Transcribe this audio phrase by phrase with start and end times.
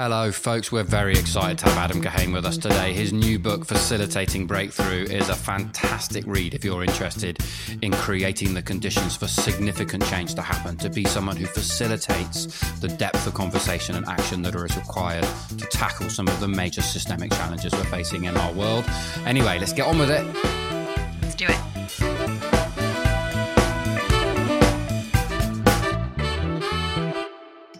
[0.00, 0.70] Hello, folks.
[0.70, 2.92] We're very excited to have Adam Kahane with us today.
[2.92, 7.40] His new book, Facilitating Breakthrough, is a fantastic read if you're interested
[7.82, 12.46] in creating the conditions for significant change to happen, to be someone who facilitates
[12.78, 15.26] the depth of conversation and action that is required
[15.58, 18.84] to tackle some of the major systemic challenges we're facing in our world.
[19.26, 20.24] Anyway, let's get on with it.
[21.22, 22.17] Let's do it.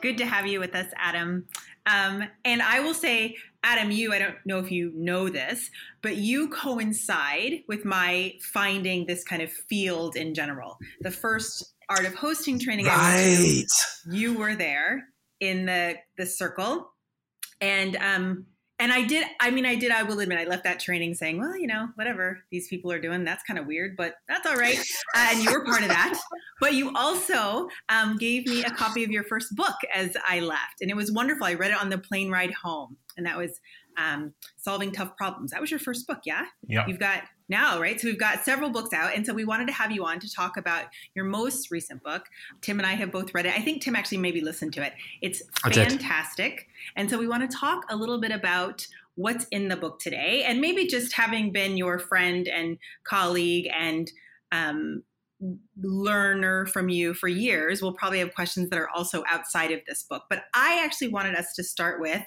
[0.08, 1.44] Good to have you with us, Adam.
[1.84, 5.68] Um, and I will say, Adam, you, I don't know if you know this,
[6.00, 10.78] but you coincide with my finding this kind of field in general.
[11.02, 13.66] The first art of hosting training, right.
[14.06, 15.04] To, you were there
[15.40, 16.90] in the, the circle.
[17.60, 18.46] And um,
[18.78, 21.38] and I did, I mean, I did, I will admit, I left that training saying,
[21.38, 24.56] well, you know, whatever these people are doing, that's kind of weird, but that's all
[24.56, 24.78] right.
[25.14, 26.18] Uh, and you were part of that.
[26.60, 30.80] But you also um, gave me a copy of your first book as I left.
[30.80, 31.46] And it was wonderful.
[31.46, 32.96] I read it on the plane ride home.
[33.16, 33.58] And that was
[33.96, 35.50] um, Solving Tough Problems.
[35.50, 36.44] That was your first book, yeah?
[36.66, 36.86] Yeah.
[36.86, 38.00] You've got now, right?
[38.00, 39.14] So we've got several books out.
[39.14, 42.26] And so we wanted to have you on to talk about your most recent book.
[42.60, 43.56] Tim and I have both read it.
[43.56, 44.92] I think Tim actually maybe listened to it.
[45.22, 46.68] It's fantastic.
[46.96, 50.44] And so we want to talk a little bit about what's in the book today
[50.46, 54.12] and maybe just having been your friend and colleague and
[54.52, 55.02] um,
[55.80, 60.02] learner from you for years, we'll probably have questions that are also outside of this
[60.02, 60.24] book.
[60.28, 62.22] But I actually wanted us to start with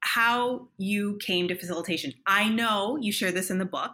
[0.00, 2.12] how you came to facilitation.
[2.26, 3.92] I know you share this in the book,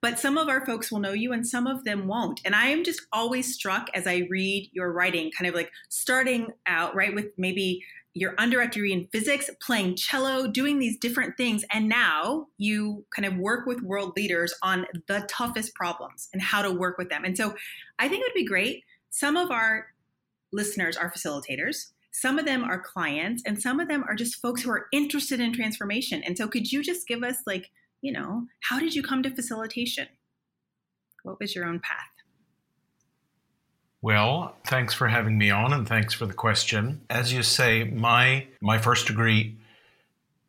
[0.00, 2.40] but some of our folks will know you and some of them won't.
[2.44, 6.48] And I am just always struck as I read your writing, kind of like starting
[6.66, 7.84] out, right, with maybe
[8.16, 11.64] your undergraduate in physics, playing cello, doing these different things.
[11.70, 16.62] And now you kind of work with world leaders on the toughest problems and how
[16.62, 17.24] to work with them.
[17.24, 17.54] And so
[17.98, 18.84] I think it would be great.
[19.10, 19.88] Some of our
[20.50, 21.88] listeners are facilitators.
[22.10, 25.38] Some of them are clients and some of them are just folks who are interested
[25.38, 26.22] in transformation.
[26.22, 27.70] And so could you just give us like
[28.00, 30.08] you know, how did you come to facilitation?
[31.22, 32.10] What was your own path?
[34.02, 37.02] Well, thanks for having me on, and thanks for the question.
[37.10, 39.56] As you say, my my first degree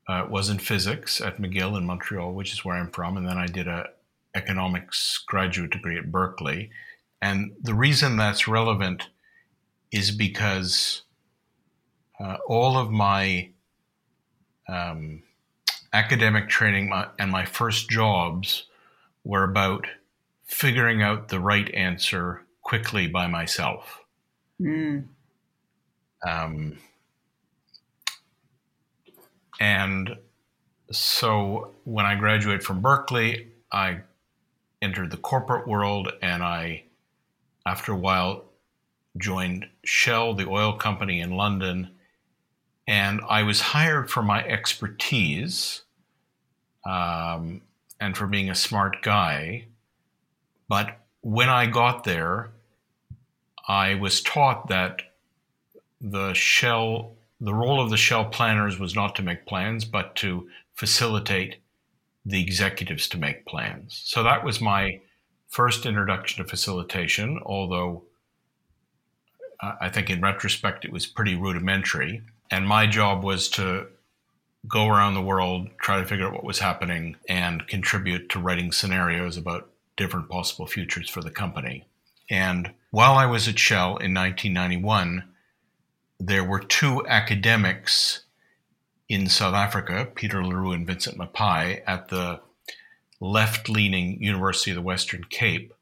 [0.08, 3.38] uh, was in physics at McGill in Montreal, which is where I'm from, and then
[3.38, 3.90] I did a
[4.36, 6.70] economics graduate degree at Berkeley.
[7.22, 9.10] And the reason that's relevant
[9.92, 11.02] is because
[12.20, 13.50] uh, all of my
[14.70, 15.24] um,
[15.98, 18.68] academic training and my first jobs
[19.24, 19.88] were about
[20.46, 24.02] figuring out the right answer quickly by myself.
[24.62, 25.06] Mm.
[26.26, 26.78] Um,
[29.60, 30.18] and
[30.92, 34.02] so when I graduated from Berkeley, I
[34.84, 36.84] entered the corporate world and I,
[37.66, 38.46] after a while,
[39.18, 41.90] joined Shell, the oil company in London.
[42.88, 45.82] And I was hired for my expertise
[46.88, 47.62] um,
[48.00, 49.66] and for being a smart guy.
[50.70, 52.52] But when I got there,
[53.68, 55.02] I was taught that
[56.00, 60.48] the shell, the role of the shell planners was not to make plans, but to
[60.76, 61.58] facilitate
[62.26, 64.02] the executives to make plans.
[64.06, 65.02] So that was my
[65.50, 68.04] first introduction to facilitation, although
[69.60, 72.22] I think in retrospect it was pretty rudimentary.
[72.52, 73.88] And my job was to
[74.68, 78.72] go around the world, try to figure out what was happening, and contribute to writing
[78.72, 81.86] scenarios about different possible futures for the company.
[82.30, 85.24] And while I was at Shell in 1991,
[86.20, 88.24] there were two academics
[89.08, 92.42] in South Africa, Peter le Roux and Vincent Maphai, at the
[93.20, 95.74] left leaning University of the Western Cape,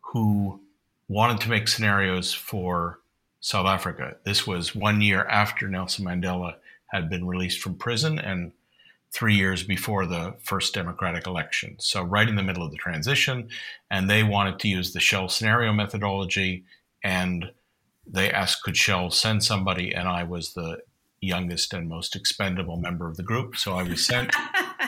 [0.00, 0.60] who
[1.08, 2.98] wanted to make scenarios for
[3.40, 4.16] South Africa.
[4.24, 6.56] This was one year after Nelson Mandela
[6.94, 8.52] had been released from prison and
[9.14, 11.76] three years before the first democratic election.
[11.78, 13.48] So, right in the middle of the transition,
[13.90, 16.64] and they wanted to use the Shell scenario methodology.
[17.02, 17.50] And
[18.06, 19.94] they asked, could Shell send somebody?
[19.94, 20.78] And I was the
[21.20, 23.56] youngest and most expendable member of the group.
[23.56, 24.32] So, I was sent.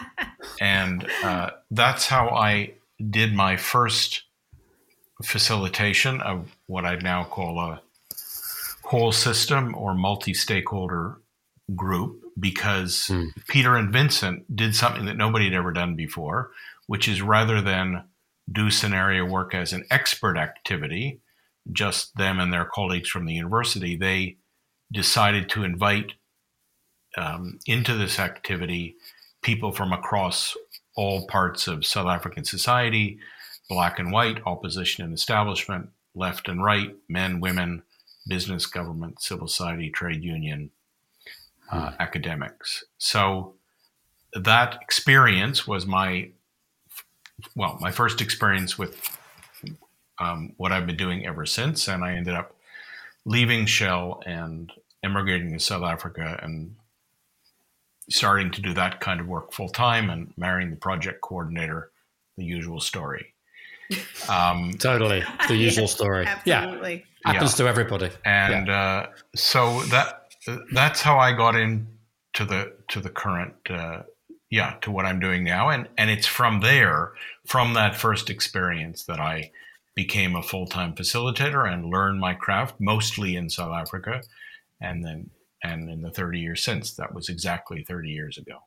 [0.60, 2.74] and uh, that's how I
[3.10, 4.22] did my first
[5.22, 7.80] facilitation of what I'd now call a
[8.82, 11.18] whole system or multi stakeholder
[11.74, 13.30] group because mm.
[13.48, 16.50] Peter and Vincent did something that nobody had ever done before,
[16.86, 18.04] which is rather than
[18.50, 21.20] do scenario work as an expert activity,
[21.72, 24.36] just them and their colleagues from the university, they
[24.92, 26.12] decided to invite
[27.16, 28.94] um, into this activity
[29.42, 30.56] people from across
[30.94, 33.18] all parts of South African society
[33.68, 37.82] black and white, opposition and establishment, left and right, men, women,
[38.28, 40.70] business, government, civil society, trade union,
[41.70, 41.98] uh, mm.
[41.98, 42.84] academics.
[42.98, 43.54] So
[44.32, 46.30] that experience was my
[47.54, 48.98] well, my first experience with
[50.18, 52.56] um, what I've been doing ever since, and I ended up
[53.24, 54.72] leaving Shell and
[55.04, 56.76] emigrating to South Africa and
[58.08, 61.90] starting to do that kind of work full time and marrying the project coordinator.
[62.36, 63.32] The usual story.
[64.28, 66.26] Um, totally, the usual story.
[66.26, 67.32] Absolutely, yeah.
[67.32, 67.64] happens yeah.
[67.64, 68.10] to everybody.
[68.24, 68.74] And yeah.
[68.74, 70.25] uh, so that
[70.72, 71.86] that's how I got into
[72.38, 74.02] the to the current uh,
[74.50, 77.12] yeah to what I'm doing now, and and it's from there,
[77.46, 79.50] from that first experience, that I
[79.94, 84.22] became a full time facilitator and learned my craft mostly in South Africa,
[84.80, 85.30] and then
[85.64, 88.58] and in the 30 years since, that was exactly 30 years ago.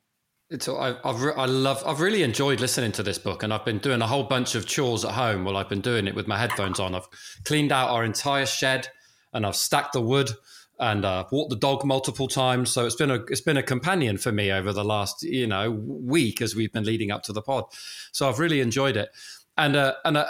[0.59, 3.77] so I, I've I love I've really enjoyed listening to this book, and I've been
[3.77, 6.37] doing a whole bunch of chores at home while I've been doing it with my
[6.37, 6.95] headphones on.
[6.95, 7.07] I've
[7.45, 8.89] cleaned out our entire shed,
[9.33, 10.31] and I've stacked the wood,
[10.79, 12.71] and uh, walked the dog multiple times.
[12.71, 15.71] So it's been a it's been a companion for me over the last you know
[15.71, 17.65] week as we've been leading up to the pod.
[18.11, 19.09] So I've really enjoyed it,
[19.57, 20.27] and uh, and uh,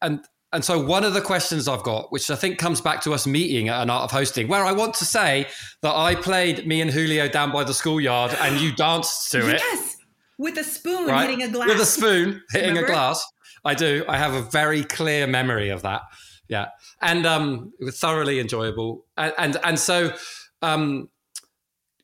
[0.00, 3.14] and and so one of the questions I've got, which I think comes back to
[3.14, 5.46] us meeting at an art of hosting, where I want to say
[5.82, 9.46] that I played me and Julio down by the schoolyard and you danced to yes.
[9.46, 9.62] it.
[9.62, 9.96] Yes.
[10.38, 11.28] With a spoon right?
[11.28, 11.68] hitting a glass.
[11.68, 12.88] With a spoon hitting Remember?
[12.88, 13.24] a glass.
[13.64, 14.04] I do.
[14.08, 16.02] I have a very clear memory of that.
[16.50, 16.68] Yeah.
[17.00, 19.06] And um, it was thoroughly enjoyable.
[19.16, 20.12] And and, and so
[20.60, 21.08] um,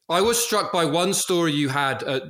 [0.09, 2.21] I was struck by one story you had, uh,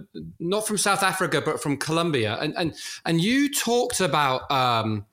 [0.40, 2.38] not from South Africa, but from Colombia.
[2.40, 2.74] And and
[3.04, 5.04] and you talked about um,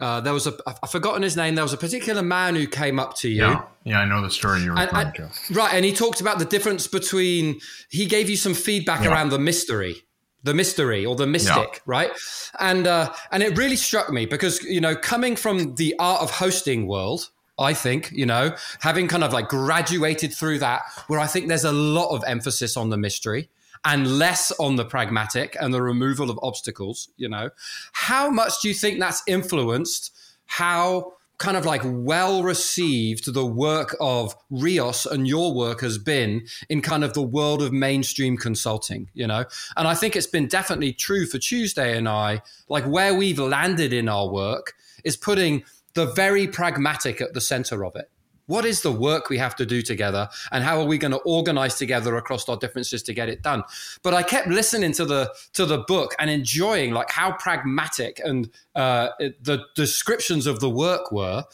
[0.00, 1.54] uh, there was a I've forgotten his name.
[1.54, 3.42] There was a particular man who came up to you.
[3.42, 5.54] Yeah, yeah I know the story you're referring and, and, to.
[5.54, 7.60] Right, and he talked about the difference between.
[7.88, 9.10] He gave you some feedback yeah.
[9.10, 10.02] around the mystery,
[10.42, 11.80] the mystery or the mystic, yeah.
[11.86, 12.10] right?
[12.58, 16.30] And uh, and it really struck me because you know coming from the art of
[16.30, 17.30] hosting world.
[17.60, 21.64] I think, you know, having kind of like graduated through that, where I think there's
[21.64, 23.48] a lot of emphasis on the mystery
[23.84, 27.50] and less on the pragmatic and the removal of obstacles, you know,
[27.92, 33.96] how much do you think that's influenced how kind of like well received the work
[34.00, 39.08] of Reos and your work has been in kind of the world of mainstream consulting,
[39.14, 39.44] you know?
[39.76, 43.92] And I think it's been definitely true for Tuesday and I, like where we've landed
[43.92, 44.74] in our work
[45.04, 45.64] is putting
[45.94, 48.10] the very pragmatic at the center of it.
[48.48, 51.18] What is the work we have to do together, and how are we going to
[51.18, 53.62] organize together across our differences to get it done?
[54.02, 58.50] But I kept listening to the to the book and enjoying like how pragmatic and
[58.74, 61.44] uh, the descriptions of the work were.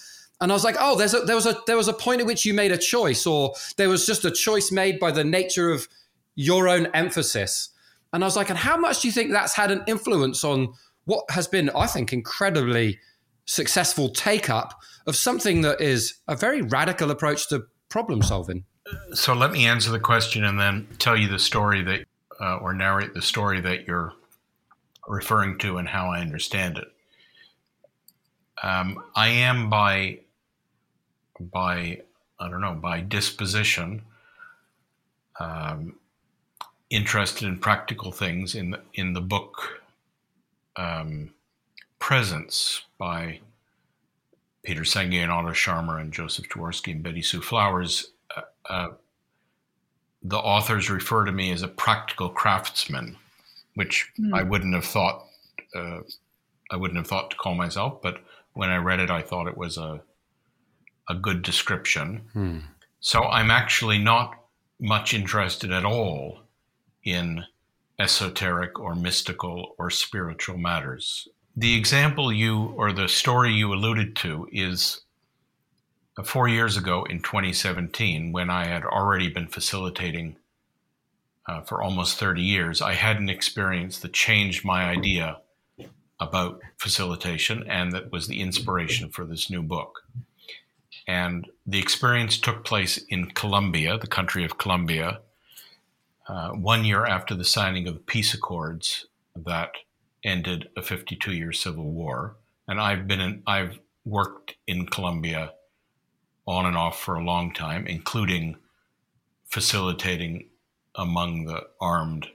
[0.40, 2.26] And I was like, oh, there's a, there was a there was a point at
[2.26, 5.70] which you made a choice, or there was just a choice made by the nature
[5.72, 5.88] of
[6.36, 7.70] your own emphasis.
[8.12, 10.74] And I was like, and how much do you think that's had an influence on
[11.06, 13.00] what has been, I think, incredibly
[13.46, 18.64] successful take up of something that is a very radical approach to problem solving.
[19.12, 22.04] So let me answer the question and then tell you the story that,
[22.40, 24.12] uh, or narrate the story that you're
[25.06, 26.88] referring to and how I understand it.
[28.62, 30.20] Um, I am by,
[31.38, 32.00] by
[32.38, 34.02] I don't know, by disposition,
[35.38, 35.96] um,
[36.88, 38.54] interested in practical things.
[38.54, 39.82] In the, in the book
[40.76, 41.33] um,
[42.04, 43.40] Presence by
[44.62, 48.88] Peter Senge and Otto Scharmer and Joseph Jaworski and Betty Sue Flowers, uh, uh,
[50.22, 53.16] the authors refer to me as a practical craftsman,
[53.72, 54.34] which mm.
[54.34, 55.24] I wouldn't have thought
[55.74, 56.00] uh,
[56.70, 58.20] I wouldn't have thought to call myself, but
[58.52, 60.02] when I read it, I thought it was a
[61.08, 62.28] a good description.
[62.34, 62.62] Mm.
[63.00, 64.34] So I'm actually not
[64.78, 66.40] much interested at all
[67.02, 67.44] in
[67.98, 74.48] esoteric or mystical or spiritual matters the example you or the story you alluded to
[74.50, 75.02] is
[76.18, 80.36] uh, four years ago in 2017 when I had already been facilitating
[81.46, 82.82] uh, for almost 30 years.
[82.82, 85.38] I had an experience that changed my idea
[86.18, 90.04] about facilitation and that was the inspiration for this new book.
[91.06, 95.20] And the experience took place in Colombia, the country of Colombia,
[96.26, 99.06] uh, one year after the signing of the peace accords
[99.36, 99.72] that
[100.24, 102.36] ended a 52 year civil war.
[102.66, 105.52] And I've been in, I've worked in Colombia
[106.46, 108.56] on and off for a long time, including
[109.46, 110.48] facilitating
[110.94, 112.28] among the armed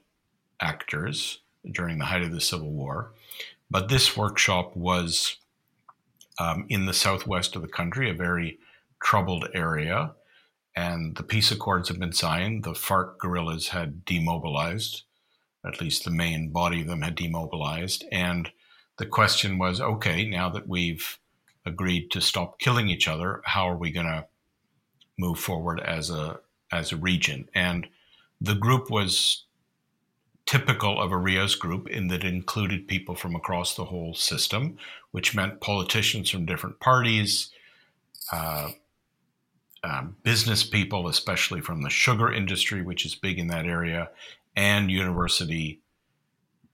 [0.60, 3.12] actors during the height of the Civil War.
[3.69, 5.38] But this workshop was
[6.39, 8.60] um, in the southwest of the country, a very
[9.01, 10.13] troubled area.
[10.75, 12.63] And the peace accords had been signed.
[12.63, 15.03] The FARC guerrillas had demobilized
[15.65, 18.05] at least the main body of them had demobilized.
[18.11, 18.51] And
[18.97, 21.19] the question was okay, now that we've
[21.65, 24.25] agreed to stop killing each other, how are we going to
[25.17, 26.39] move forward as a
[26.71, 27.49] as a region?
[27.53, 27.87] And
[28.41, 29.45] the group was
[30.45, 34.77] typical of a Reos group in that it included people from across the whole system,
[35.11, 37.51] which meant politicians from different parties,
[38.31, 38.69] uh,
[39.83, 44.09] um, business people, especially from the sugar industry, which is big in that area,
[44.59, 45.79] and university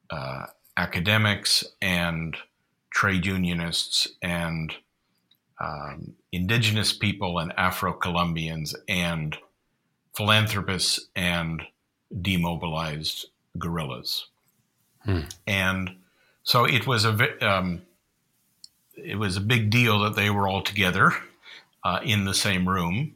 [0.10, 2.36] uh, academics and
[2.90, 4.74] trade unionists and
[5.62, 9.38] um, indigenous people and Afro Colombians and
[10.16, 11.62] philanthropists and
[12.22, 13.28] demobilized
[13.60, 14.30] guerrillas.
[15.04, 15.20] Hmm.
[15.46, 15.98] And
[16.42, 17.84] so it was a um,
[18.98, 21.12] it was a big deal that they were all together
[21.84, 23.14] uh, in the same room,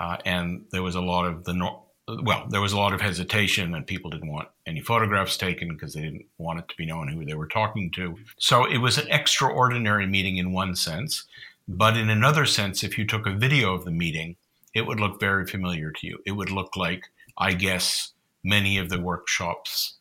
[0.00, 1.87] uh, and there was a lot of the no-
[2.22, 5.92] well, there was a lot of hesitation, and people didn't want any photographs taken because
[5.94, 8.18] they didn't want it to be known who they were talking to.
[8.38, 11.24] So it was an extraordinary meeting in one sense,
[11.66, 14.36] but in another sense, if you took a video of the meeting,
[14.74, 16.18] it would look very familiar to you.
[16.24, 18.12] It would look like, I guess,
[18.42, 19.94] many of the workshops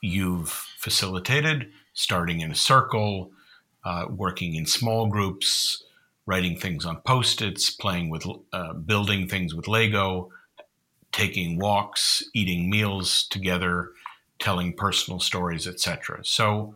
[0.00, 3.30] you've facilitated, starting in a circle,
[3.84, 5.82] uh, working in small groups,
[6.24, 10.30] writing things on post-its, playing with, uh, building things with Lego,
[11.16, 13.90] taking walks, eating meals together,
[14.38, 16.20] telling personal stories, etc.
[16.24, 16.74] So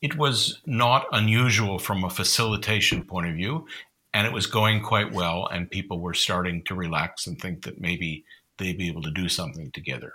[0.00, 3.68] it was not unusual from a facilitation point of view,
[4.12, 7.80] and it was going quite well, and people were starting to relax and think that
[7.80, 8.24] maybe
[8.56, 10.14] they'd be able to do something together.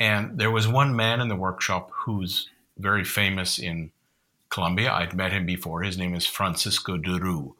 [0.00, 3.92] And there was one man in the workshop who's very famous in
[4.50, 4.92] Colombia.
[4.92, 5.82] I'd met him before.
[5.82, 7.54] His name is Francisco de Roux,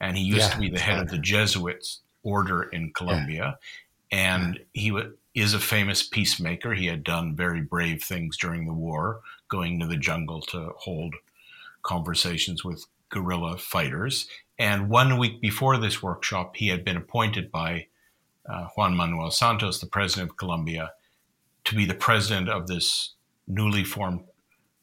[0.00, 3.58] and he used yeah, to be the head of the Jesuits order in Colombia.
[4.14, 6.74] And he w- is a famous peacemaker.
[6.74, 11.16] He had done very brave things during the war, going to the jungle to hold
[11.82, 14.28] conversations with guerrilla fighters.
[14.56, 17.88] And one week before this workshop, he had been appointed by
[18.48, 20.92] uh, Juan Manuel Santos, the president of Colombia,
[21.64, 23.14] to be the president of this
[23.48, 24.20] newly formed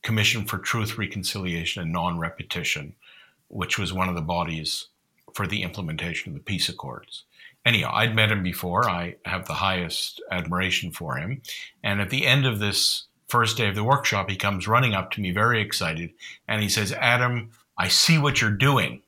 [0.02, 2.96] Commission for Truth, Reconciliation, and Non Repetition,
[3.48, 4.88] which was one of the bodies
[5.34, 7.24] for the implementation of the peace accords.
[7.66, 8.90] Anyhow, I'd met him before.
[8.90, 11.42] I have the highest admiration for him.
[11.84, 15.12] And at the end of this first day of the workshop, he comes running up
[15.12, 16.12] to me very excited
[16.48, 19.04] and he says, Adam, I see what you're doing.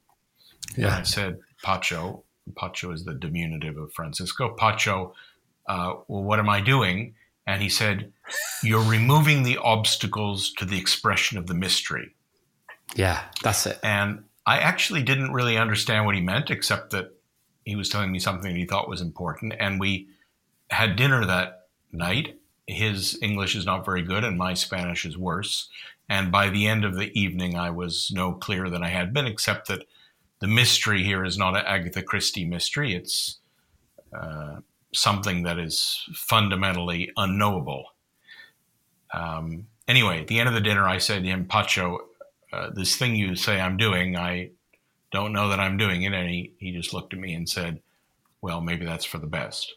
[0.78, 0.86] Yeah.
[0.86, 2.24] And I said, Pacho,
[2.56, 4.56] Pacho is the diminutive of Francisco.
[4.56, 5.14] Pacho,
[5.68, 7.16] uh, well, what am I doing?
[7.46, 8.12] And he said,
[8.64, 12.16] You're removing the obstacles to the expression of the mystery.
[12.96, 13.80] Yeah, that's it.
[13.84, 17.14] And I actually didn't really understand what he meant, except that
[17.65, 19.53] he was telling me something he thought was important.
[19.60, 20.08] And we
[20.70, 22.39] had dinner that night.
[22.67, 25.70] His English is not very good, and my Spanish is worse.
[26.10, 29.25] And by the end of the evening, I was no clearer than I had been,
[29.25, 29.86] except that
[30.39, 32.93] the mystery here is not an Agatha Christie mystery.
[32.93, 33.39] It's
[34.13, 34.58] uh,
[34.93, 37.86] something that is fundamentally unknowable.
[39.13, 42.00] Um, anyway, at the end of the dinner, I said to him, Pacho,
[42.51, 44.51] uh, this thing you say I'm doing, I
[45.13, 46.12] don't know that I'm doing it.
[46.12, 47.79] And he, he just looked at me and said,
[48.41, 49.75] well, maybe that's for the best.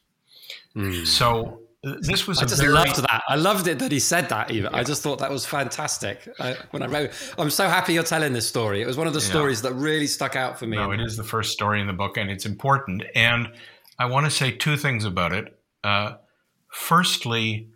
[0.75, 1.07] Mm.
[1.07, 2.73] So this was I just very...
[2.73, 3.23] loved that.
[3.29, 4.51] I loved it that he said that.
[4.51, 4.79] Even yeah.
[4.79, 6.29] I just thought that was fantastic.
[6.41, 8.83] I, when I wrote, I'm so happy you're telling this story.
[8.83, 9.27] It was one of the yeah.
[9.27, 10.77] stories that really stuck out for me.
[10.77, 13.05] No, it is the first story in the book, and it's important.
[13.15, 13.53] And
[13.99, 15.59] I want to say two things about it.
[15.85, 16.15] Uh,
[16.69, 17.69] firstly,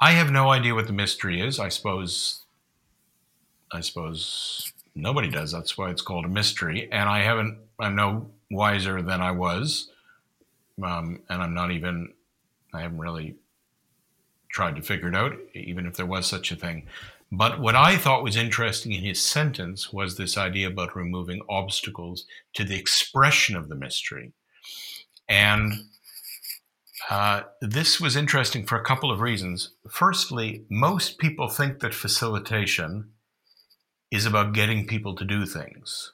[0.00, 1.58] I have no idea what the mystery is.
[1.58, 2.44] I suppose,
[3.72, 5.52] I suppose nobody does.
[5.52, 6.88] That's why it's called a mystery.
[6.90, 7.58] And I haven't.
[7.78, 9.90] I'm no wiser than I was,
[10.82, 12.12] um, and I'm not even
[12.72, 13.36] I haven't really
[14.48, 16.86] tried to figure it out, even if there was such a thing.
[17.32, 22.26] But what I thought was interesting in his sentence was this idea about removing obstacles
[22.52, 24.32] to the expression of the mystery.
[25.28, 25.72] And
[27.10, 29.70] uh, this was interesting for a couple of reasons.
[29.90, 33.10] Firstly, most people think that facilitation
[34.14, 36.12] is about getting people to do things.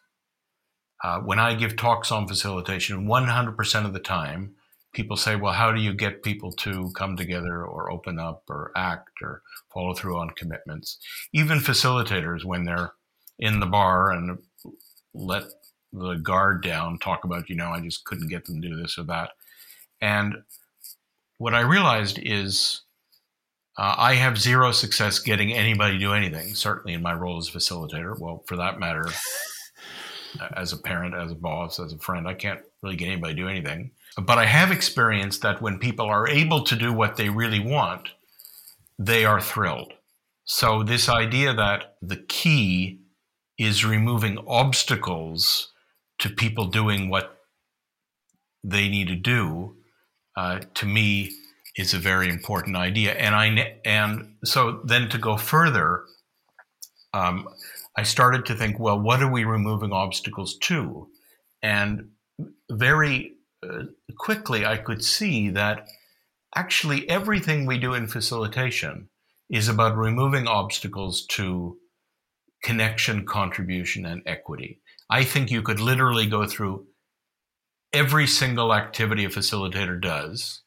[1.05, 4.55] Uh, when I give talks on facilitation, 100% of the time,
[4.95, 8.73] people say, well, how do you get people to come together or open up or
[8.75, 9.43] act or
[9.73, 10.99] follow through on commitments?
[11.35, 12.93] Even facilitators, when they're
[13.39, 14.39] in the bar and
[15.13, 15.45] let
[15.93, 18.99] the guard down, talk about, you know, I just couldn't get them to do this
[18.99, 19.33] or that.
[20.01, 20.37] And
[21.37, 22.81] what I realized is
[23.81, 27.49] uh, I have zero success getting anybody to do anything, certainly in my role as
[27.49, 28.19] facilitator.
[28.19, 29.07] Well, for that matter,
[30.55, 33.41] as a parent, as a boss, as a friend, I can't really get anybody to
[33.41, 33.93] do anything.
[34.19, 38.11] But I have experienced that when people are able to do what they really want,
[38.99, 39.95] they are thrilled.
[40.45, 42.99] So, this idea that the key
[43.57, 45.73] is removing obstacles
[46.19, 47.41] to people doing what
[48.63, 49.77] they need to do,
[50.37, 51.31] uh, to me,
[51.81, 53.13] is a very important idea.
[53.15, 56.05] And I and so then to go further,
[57.15, 57.49] um,
[57.97, 61.09] I started to think, well, what are we removing obstacles to?
[61.63, 62.11] And
[62.71, 63.85] very uh,
[64.17, 65.89] quickly, I could see that
[66.55, 69.09] actually everything we do in facilitation
[69.49, 71.77] is about removing obstacles to
[72.63, 74.81] connection, contribution, and equity.
[75.09, 76.87] I think you could literally go through
[77.93, 80.63] every single activity a facilitator does,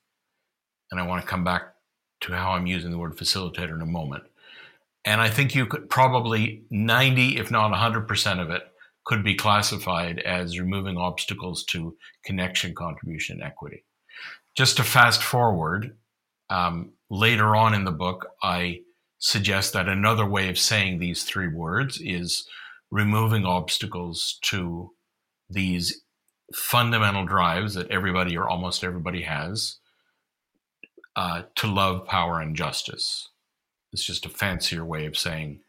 [0.93, 1.73] and I want to come back
[2.21, 4.25] to how I'm using the word facilitator in a moment.
[5.03, 8.61] And I think you could probably 90, if not 100% of it,
[9.03, 13.83] could be classified as removing obstacles to connection, contribution, equity.
[14.55, 15.97] Just to fast forward,
[16.51, 18.81] um, later on in the book, I
[19.17, 22.47] suggest that another way of saying these three words is
[22.91, 24.91] removing obstacles to
[25.49, 26.03] these
[26.53, 29.79] fundamental drives that everybody or almost everybody has
[31.15, 33.29] uh, to love, power, and justice.
[33.91, 35.59] It's just a fancier way of saying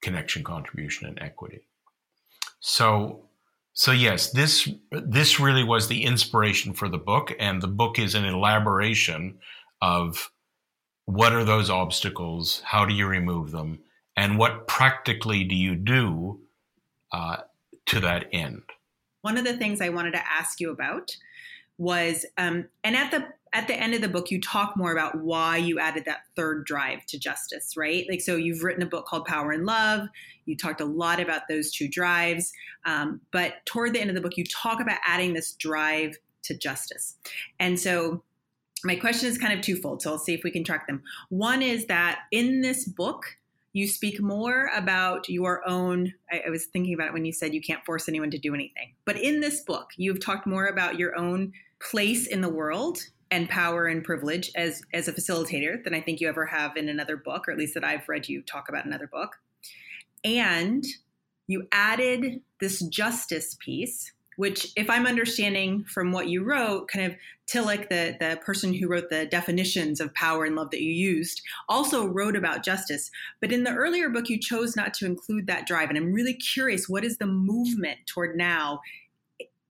[0.00, 1.62] connection, contribution, and equity.
[2.60, 3.24] So,
[3.72, 8.14] so yes, this this really was the inspiration for the book, and the book is
[8.14, 9.38] an elaboration
[9.80, 10.30] of
[11.06, 13.78] what are those obstacles, how do you remove them,
[14.16, 16.40] and what practically do you do
[17.12, 17.38] uh,
[17.86, 18.62] to that end.
[19.22, 21.16] One of the things I wanted to ask you about
[21.78, 25.18] was, um, and at the at the end of the book, you talk more about
[25.18, 28.06] why you added that third drive to justice, right?
[28.08, 30.08] Like, so you've written a book called Power and Love.
[30.44, 32.52] You talked a lot about those two drives.
[32.84, 36.56] Um, but toward the end of the book, you talk about adding this drive to
[36.56, 37.16] justice.
[37.58, 38.22] And so
[38.84, 40.02] my question is kind of twofold.
[40.02, 41.02] So I'll see if we can track them.
[41.28, 43.24] One is that in this book,
[43.72, 46.14] you speak more about your own.
[46.30, 48.54] I, I was thinking about it when you said you can't force anyone to do
[48.54, 48.94] anything.
[49.04, 52.98] But in this book, you've talked more about your own place in the world
[53.30, 56.88] and power and privilege as as a facilitator than I think you ever have in
[56.88, 59.38] another book, or at least that I've read you talk about another book.
[60.24, 60.84] And
[61.46, 67.18] you added this justice piece, which, if I'm understanding from what you wrote, kind of
[67.48, 71.40] Tillich, the, the person who wrote the definitions of power and love that you used,
[71.68, 73.10] also wrote about justice.
[73.40, 75.88] But in the earlier book, you chose not to include that drive.
[75.88, 78.80] And I'm really curious what is the movement toward now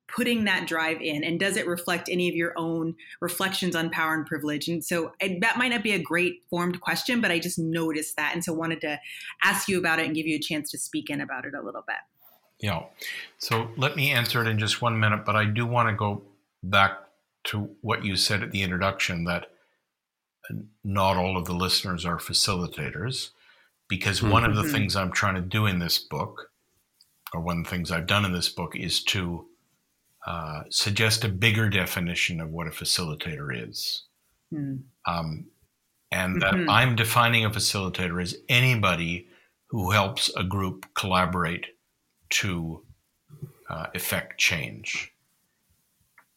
[0.08, 4.14] putting that drive in and does it reflect any of your own reflections on power
[4.14, 7.58] and privilege and so that might not be a great formed question but i just
[7.58, 8.98] noticed that and so wanted to
[9.44, 11.62] ask you about it and give you a chance to speak in about it a
[11.62, 11.96] little bit
[12.58, 12.82] yeah
[13.38, 16.22] so let me answer it in just one minute but i do want to go
[16.62, 16.98] back
[17.44, 19.46] to what you said at the introduction that
[20.82, 23.30] not all of the listeners are facilitators
[23.88, 24.50] because one mm-hmm.
[24.50, 24.72] of the mm-hmm.
[24.72, 26.50] things i'm trying to do in this book
[27.34, 29.44] or one of the things i've done in this book is to
[30.28, 34.04] uh, suggest a bigger definition of what a facilitator is.
[34.52, 34.82] Mm.
[35.06, 35.46] Um,
[36.12, 36.68] and that mm-hmm.
[36.68, 39.28] I'm defining a facilitator as anybody
[39.70, 41.68] who helps a group collaborate
[42.28, 42.82] to
[43.70, 45.14] uh, effect change.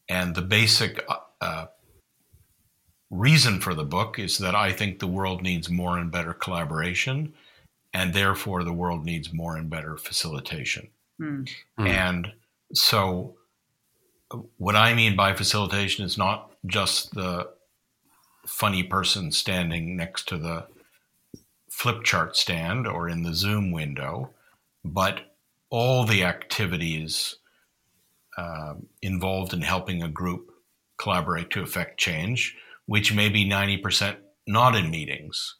[0.07, 1.65] And the basic uh, uh,
[3.09, 7.33] reason for the book is that I think the world needs more and better collaboration,
[7.93, 10.87] and therefore the world needs more and better facilitation.
[11.21, 11.49] Mm.
[11.77, 12.31] And
[12.73, 13.35] so
[14.57, 17.49] what I mean by facilitation is not just the
[18.45, 20.67] funny person standing next to the
[21.69, 24.29] flip chart stand or in the Zoom window,
[24.83, 25.21] but
[25.69, 27.35] all the activities
[28.37, 30.51] uh, involved in helping a group
[30.97, 34.17] collaborate to affect change, which may be 90%
[34.47, 35.55] not in meetings.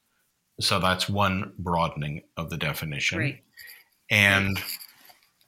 [0.60, 3.40] So that's one broadening of the definition.
[4.10, 4.62] And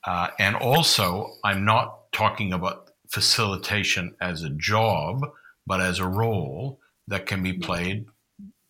[0.06, 5.22] uh, and also, I'm not talking about facilitation as a job,
[5.68, 8.08] but as a role that can be played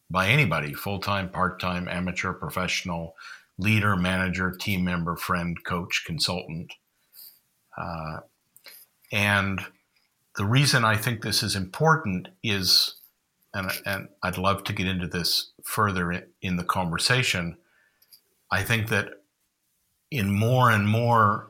[0.09, 3.15] by anybody full time, part time, amateur, professional,
[3.57, 6.73] leader, manager, team member, friend, coach, consultant.
[7.77, 8.17] Uh,
[9.13, 9.61] and
[10.35, 12.95] the reason I think this is important is,
[13.53, 17.55] and, and I'd love to get into this further in, in the conversation,
[18.51, 19.23] I think that
[20.11, 21.49] in more and more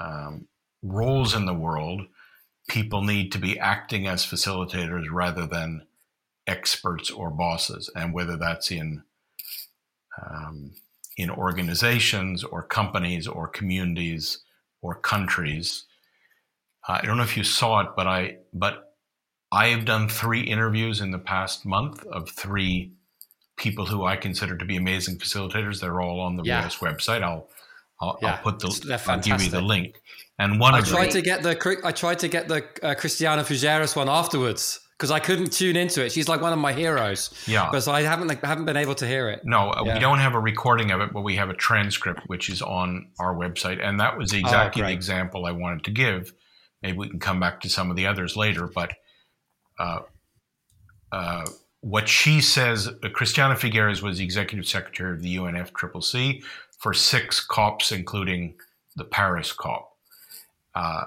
[0.00, 0.46] um,
[0.82, 2.02] roles in the world,
[2.68, 5.86] people need to be acting as facilitators rather than
[6.46, 9.02] experts or bosses, and whether that's in
[10.22, 10.72] um,
[11.16, 14.40] in organizations or companies or communities
[14.82, 15.84] or countries.
[16.86, 18.94] Uh, I don't know if you saw it, but I but
[19.52, 22.92] I have done three interviews in the past month of three
[23.56, 25.80] people who I consider to be amazing facilitators.
[25.80, 26.60] They're all on the yeah.
[26.60, 27.22] Reos website.
[27.22, 27.48] I'll
[28.00, 30.00] I'll, yeah, I'll put the I'll give you the link.
[30.38, 32.94] And one I of tried the, to get the I tried to get the uh,
[32.94, 36.12] Christiana Figueres one afterwards because I couldn't tune into it.
[36.12, 37.30] She's like one of my heroes.
[37.46, 39.42] Yeah, but I haven't like, haven't been able to hear it.
[39.44, 39.94] No, uh, yeah.
[39.94, 43.08] we don't have a recording of it, but we have a transcript which is on
[43.18, 46.32] our website, and that was oh, exactly oh, the example I wanted to give.
[46.82, 48.92] Maybe we can come back to some of the others later, but
[49.78, 50.00] uh,
[51.12, 51.46] uh,
[51.80, 56.42] what she says, uh, Christiana Figueres was the executive secretary of the UNFCCC
[56.78, 58.54] for six COPs, including
[58.96, 59.90] the Paris COP.
[60.74, 61.04] Uh,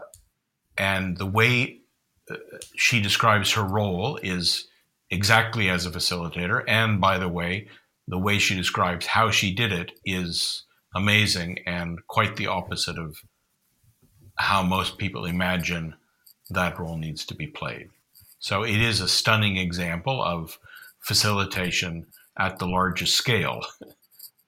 [0.78, 1.82] and the way
[2.30, 2.36] uh,
[2.76, 4.68] she describes her role is
[5.10, 6.64] exactly as a facilitator.
[6.68, 7.68] And by the way,
[8.08, 10.64] the way she describes how she did it is
[10.96, 13.18] amazing and quite the opposite of
[14.36, 15.96] how most people imagine
[16.50, 17.90] that role needs to be played.
[18.40, 20.58] So it is a stunning example of
[21.02, 23.62] facilitation at the largest scale.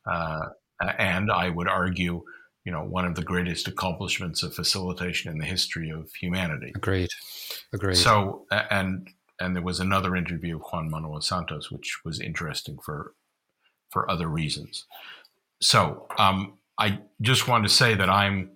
[0.03, 0.49] Uh,
[0.97, 2.23] and I would argue,
[2.63, 6.71] you know, one of the greatest accomplishments of facilitation in the history of humanity.
[6.75, 7.09] Agreed.
[7.73, 7.95] Agreed.
[7.95, 13.13] So, and and there was another interview of Juan Manuel Santos, which was interesting for
[13.89, 14.85] for other reasons.
[15.61, 18.51] So, um, I just want to say that I'm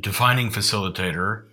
[0.00, 1.46] defining facilitator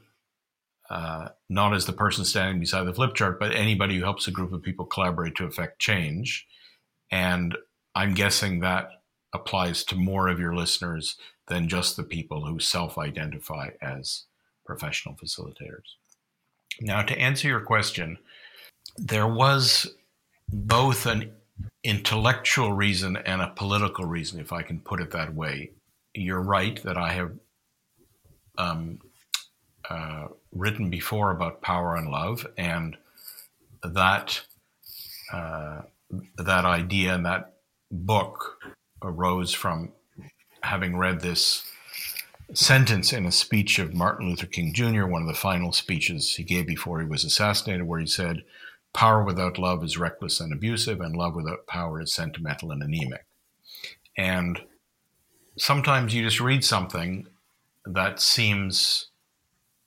[0.92, 4.32] uh, not as the person standing beside the flip chart, but anybody who helps a
[4.32, 6.46] group of people collaborate to affect change.
[7.10, 7.58] And
[7.96, 8.90] I'm guessing that
[9.34, 11.18] applies to more of your listeners
[11.48, 14.24] than just the people who self identify as
[14.66, 15.96] professional facilitators.
[16.80, 18.18] Now, to answer your question,
[18.98, 19.94] there was
[20.50, 21.32] both an
[21.84, 25.72] intellectual reason and a political reason, if I can put it that way.
[26.14, 27.32] You're right that I have
[28.58, 29.00] um,
[29.90, 32.98] uh, written before about power and love, and
[33.84, 34.42] that
[35.32, 35.82] uh,
[36.38, 37.54] that idea and that
[37.92, 38.58] book
[39.02, 39.92] arose from
[40.64, 41.64] having read this
[42.54, 46.44] sentence in a speech of Martin Luther King Jr., one of the final speeches he
[46.44, 48.44] gave before he was assassinated, where he said,
[48.94, 53.26] Power without love is reckless and abusive, and love without power is sentimental and anemic.
[54.18, 54.62] And
[55.58, 57.28] sometimes you just read something
[57.86, 59.08] that seems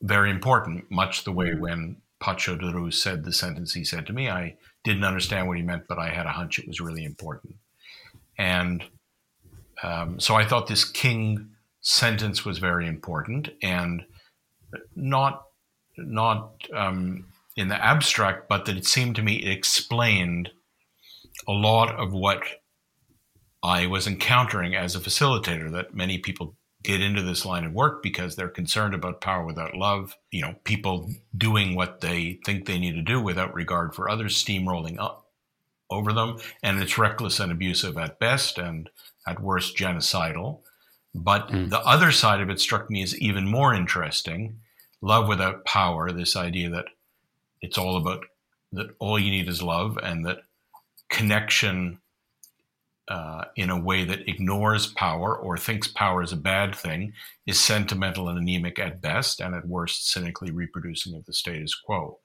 [0.00, 4.12] very important, much the way when Pacho de Roux said the sentence he said to
[4.12, 4.30] me.
[4.30, 7.56] I didn't understand what he meant, but I had a hunch it was really important.
[8.38, 8.82] And
[9.84, 11.50] um, so I thought this King
[11.82, 14.04] sentence was very important and
[14.96, 15.42] not
[15.98, 20.50] not um, in the abstract, but that it seemed to me it explained
[21.46, 22.42] a lot of what
[23.62, 28.02] I was encountering as a facilitator that many people get into this line of work
[28.02, 30.16] because they're concerned about power without love.
[30.30, 34.42] You know, people doing what they think they need to do without regard for others,
[34.42, 35.26] steamrolling up
[35.90, 38.88] over them, and it's reckless and abusive at best, and
[39.26, 40.60] at worst genocidal.
[41.14, 41.70] But mm.
[41.70, 44.60] the other side of it struck me as even more interesting:
[45.00, 46.10] love without power.
[46.10, 46.86] This idea that
[47.60, 48.24] it's all about
[48.72, 50.38] that all you need is love, and that
[51.08, 52.00] connection
[53.08, 57.12] uh, in a way that ignores power or thinks power is a bad thing
[57.46, 62.18] is sentimental and anemic at best, and at worst, cynically reproducing of the status quo.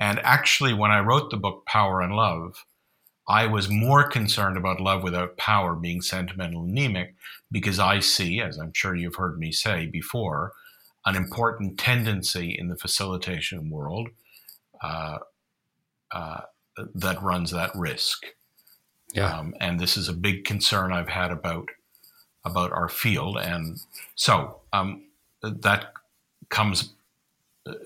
[0.00, 2.64] And actually, when I wrote the book Power and Love,
[3.28, 7.14] I was more concerned about love without power being sentimental and anemic
[7.50, 10.52] because I see, as I'm sure you've heard me say before,
[11.06, 14.08] an important tendency in the facilitation world
[14.82, 15.18] uh,
[16.12, 16.40] uh,
[16.94, 18.26] that runs that risk.
[19.14, 19.38] Yeah.
[19.38, 21.68] Um, and this is a big concern I've had about
[22.44, 23.38] about our field.
[23.38, 23.80] And
[24.16, 25.04] so um,
[25.42, 25.92] that
[26.50, 26.92] comes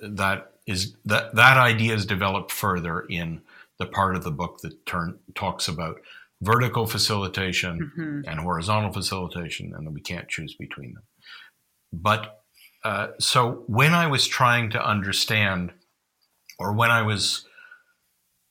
[0.03, 3.40] that is that that idea is developed further in
[3.79, 6.01] the part of the book that turn, talks about
[6.41, 8.29] vertical facilitation mm-hmm.
[8.29, 11.03] and horizontal facilitation, and that we can't choose between them.
[11.93, 12.43] But
[12.85, 15.73] uh, so when I was trying to understand,
[16.59, 17.47] or when I was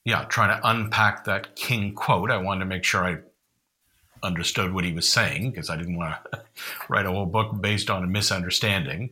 [0.08, 2.32] yeah, trying to unpack that King quote.
[2.32, 3.18] I wanted to make sure I
[4.24, 6.44] understood what he was saying because I didn't want to
[6.90, 9.10] write a whole book based on a misunderstanding.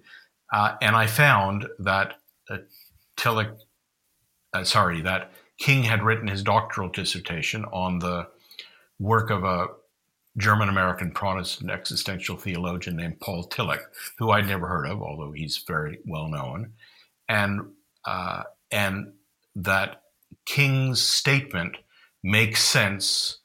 [0.53, 2.13] Uh, and I found that
[2.49, 2.59] uh,
[3.17, 3.57] Tillich,
[4.53, 8.27] uh, sorry, that King had written his doctoral dissertation on the
[8.99, 9.67] work of a
[10.37, 13.83] German American Protestant existential theologian named Paul Tillich,
[14.17, 16.73] who I'd never heard of, although he's very well known,
[17.29, 17.61] and
[18.05, 19.13] uh, and
[19.55, 20.01] that
[20.45, 21.77] King's statement
[22.21, 23.39] makes sense,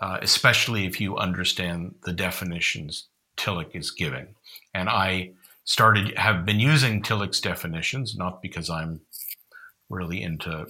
[0.00, 4.34] uh, especially if you understand the definitions Tillich is giving.
[4.74, 5.32] And I
[5.64, 9.00] started have been using Tillich's definitions, not because I'm
[9.88, 10.66] really into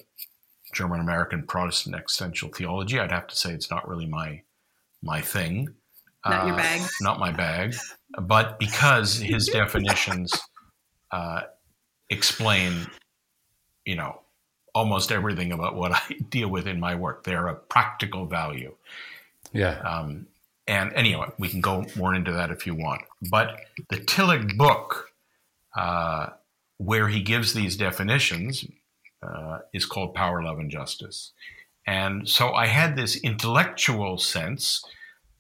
[0.72, 2.98] German American Protestant existential theology.
[2.98, 4.42] I'd have to say it's not really my
[5.02, 5.74] my thing.
[6.26, 6.82] Not uh, your bag.
[7.00, 7.74] Not my bag.
[8.20, 10.32] But because his definitions
[11.10, 11.42] uh,
[12.10, 12.86] explain,
[13.84, 14.20] you know,
[14.74, 17.24] almost everything about what I deal with in my work.
[17.24, 18.74] They're a practical value.
[19.52, 19.78] Yeah.
[19.80, 20.26] Um,
[20.66, 23.02] and anyway, we can go more into that if you want.
[23.30, 23.56] But
[23.88, 25.10] the Tillich book,
[25.76, 26.28] uh,
[26.78, 28.64] where he gives these definitions,
[29.22, 31.32] uh, is called Power, Love, and Justice.
[31.86, 34.84] And so I had this intellectual sense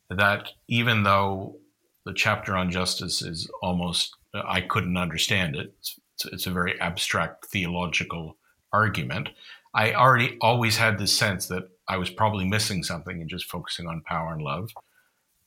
[0.08, 1.56] that even though
[2.04, 5.98] the chapter on justice is almost, I couldn't understand it, it's,
[6.32, 8.36] it's a very abstract theological
[8.72, 9.30] argument.
[9.74, 13.86] I already always had this sense that I was probably missing something and just focusing
[13.86, 14.70] on power and love.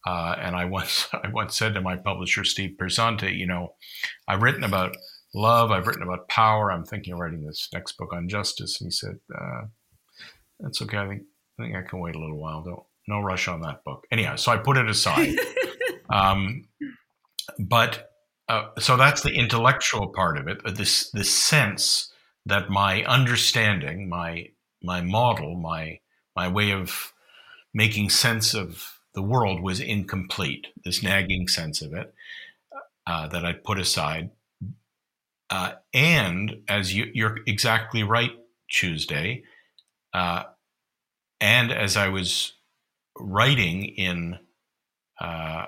[0.05, 3.73] Uh, and I once I once said to my publisher Steve Piersanti, you know,
[4.27, 4.95] I've written about
[5.33, 6.71] love, I've written about power.
[6.71, 8.79] I'm thinking of writing this next book on justice.
[8.79, 9.61] And he said, uh,
[10.59, 10.97] "That's okay.
[10.97, 11.23] I think
[11.59, 12.63] I think I can wait a little while.
[12.63, 15.35] Don't no rush on that book." Anyhow, so I put it aside.
[16.09, 16.65] um,
[17.59, 18.11] but
[18.49, 20.61] uh, so that's the intellectual part of it.
[20.75, 22.13] This this sense
[22.45, 24.49] that my understanding, my
[24.81, 25.99] my model, my
[26.35, 27.13] my way of
[27.73, 30.67] making sense of the world was incomplete.
[30.83, 32.13] This nagging sense of it
[33.07, 34.31] uh, that I put aside,
[35.49, 38.31] uh, and as you, are exactly right,
[38.69, 39.43] Tuesday,
[40.13, 40.43] uh,
[41.39, 42.53] and as I was
[43.19, 44.39] writing in
[45.19, 45.67] uh,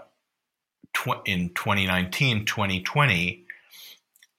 [0.93, 3.45] tw- in 2019, 2020,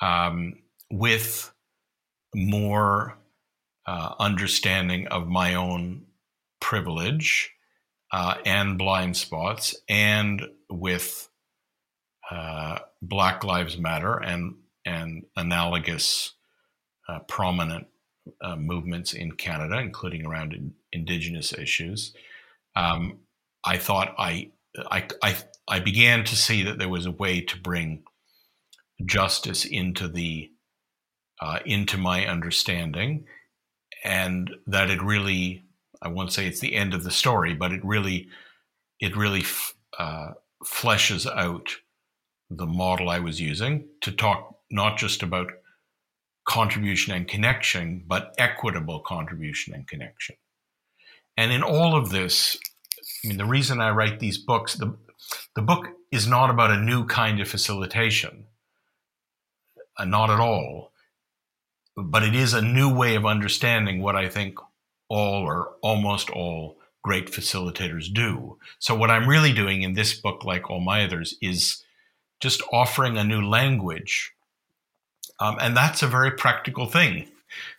[0.01, 0.55] um,
[0.91, 1.53] with
[2.35, 3.17] more
[3.87, 6.07] uh, understanding of my own
[6.61, 7.53] privilege
[8.13, 11.29] uh, and blind spots, and with
[12.31, 16.33] uh, Black Lives Matter and and analogous
[17.09, 17.89] uh, prominent
[18.41, 22.15] uh, movements in Canada, including around in, Indigenous issues.
[22.75, 23.19] Um,
[23.65, 24.51] I thought I,
[24.91, 25.37] I I
[25.69, 28.05] I began to see that there was a way to bring
[29.05, 30.51] justice into the
[31.41, 33.27] uh, into my understanding,
[34.05, 35.65] and that it really
[36.01, 38.29] I won't say it's the end of the story, but it really
[39.01, 40.33] it really f- uh,
[40.65, 41.77] fleshes out
[42.49, 45.53] the model I was using to talk not just about
[46.47, 50.37] contribution and connection, but equitable contribution and connection.
[51.37, 52.57] And in all of this,
[53.25, 54.97] I mean, the reason I write these books, the,
[55.55, 58.47] the book is not about a new kind of facilitation,
[59.99, 60.93] uh, not at all
[61.97, 64.59] but it is a new way of understanding what I think
[65.09, 68.59] all or almost all great facilitators do.
[68.79, 71.83] So, what I'm really doing in this book, like all my others, is
[72.41, 74.33] just offering a new language.
[75.41, 77.29] Um, and that's a very practical thing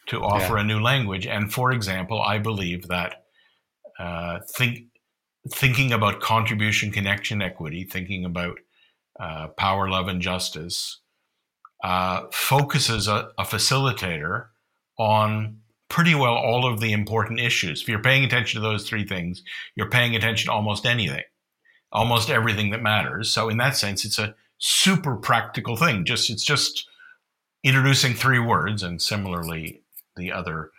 [0.07, 0.61] to offer yeah.
[0.61, 1.25] a new language.
[1.25, 3.25] And for example, I believe that
[3.99, 4.85] uh, think,
[5.49, 8.59] thinking about contribution, connection, equity, thinking about
[9.19, 10.99] uh, power, love, and justice
[11.83, 14.47] uh, focuses a, a facilitator
[14.97, 17.81] on pretty well all of the important issues.
[17.81, 19.43] If you're paying attention to those three things,
[19.75, 21.23] you're paying attention to almost anything,
[21.91, 23.29] almost everything that matters.
[23.29, 26.05] So in that sense, it's a super practical thing.
[26.05, 26.87] Just it's just
[27.63, 29.81] introducing three words, and similarly,
[30.15, 30.71] the other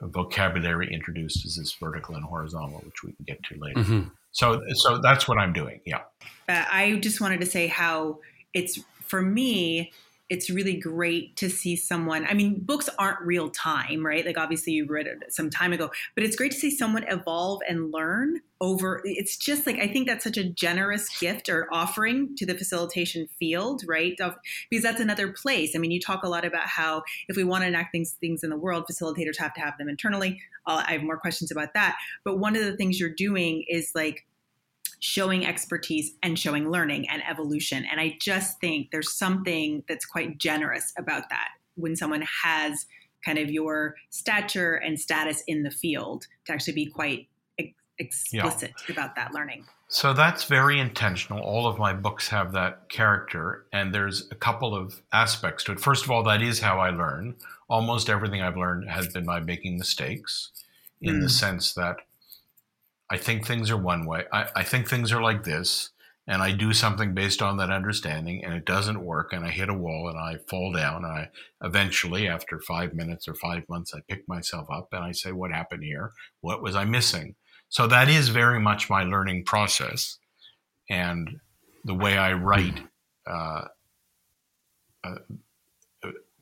[0.00, 3.80] vocabulary introduced is this vertical and horizontal, which we can get to later.
[3.80, 4.08] Mm-hmm.
[4.32, 5.80] So so that's what I'm doing.
[5.86, 6.02] Yeah.
[6.48, 8.18] Uh, I just wanted to say how
[8.52, 9.92] it's for me
[10.30, 12.26] it's really great to see someone.
[12.26, 14.24] I mean, books aren't real time, right?
[14.24, 17.60] Like obviously you read it some time ago, but it's great to see someone evolve
[17.68, 19.02] and learn over.
[19.04, 23.28] It's just like I think that's such a generous gift or offering to the facilitation
[23.38, 24.16] field, right?
[24.70, 25.76] Because that's another place.
[25.76, 28.42] I mean, you talk a lot about how if we want to enact things things
[28.42, 30.40] in the world, facilitators have to have them internally.
[30.66, 31.96] I'll, I have more questions about that.
[32.24, 34.24] But one of the things you're doing is like
[35.04, 37.84] showing expertise and showing learning and evolution.
[37.90, 42.86] And I just think there's something that's quite generous about that when someone has
[43.22, 48.72] kind of your stature and status in the field to actually be quite ex- explicit
[48.88, 48.94] yeah.
[48.94, 49.66] about that learning.
[49.88, 51.40] So that's very intentional.
[51.40, 55.80] All of my books have that character, and there's a couple of aspects to it.
[55.80, 57.36] First of all, that is how I learn.
[57.68, 60.50] Almost everything I've learned has been by making mistakes,
[61.02, 61.22] in mm.
[61.22, 61.98] the sense that
[63.10, 64.24] I think things are one way.
[64.32, 65.90] I, I think things are like this,
[66.26, 69.68] and I do something based on that understanding, and it doesn't work, and I hit
[69.68, 71.04] a wall and I fall down.
[71.04, 71.30] And I
[71.62, 75.52] eventually, after five minutes or five months, I pick myself up and I say, What
[75.52, 76.12] happened here?
[76.40, 77.34] What was I missing?
[77.68, 80.18] So that is very much my learning process.
[80.88, 81.40] And
[81.84, 82.80] the way I write
[83.26, 83.66] uh,
[85.02, 85.16] uh,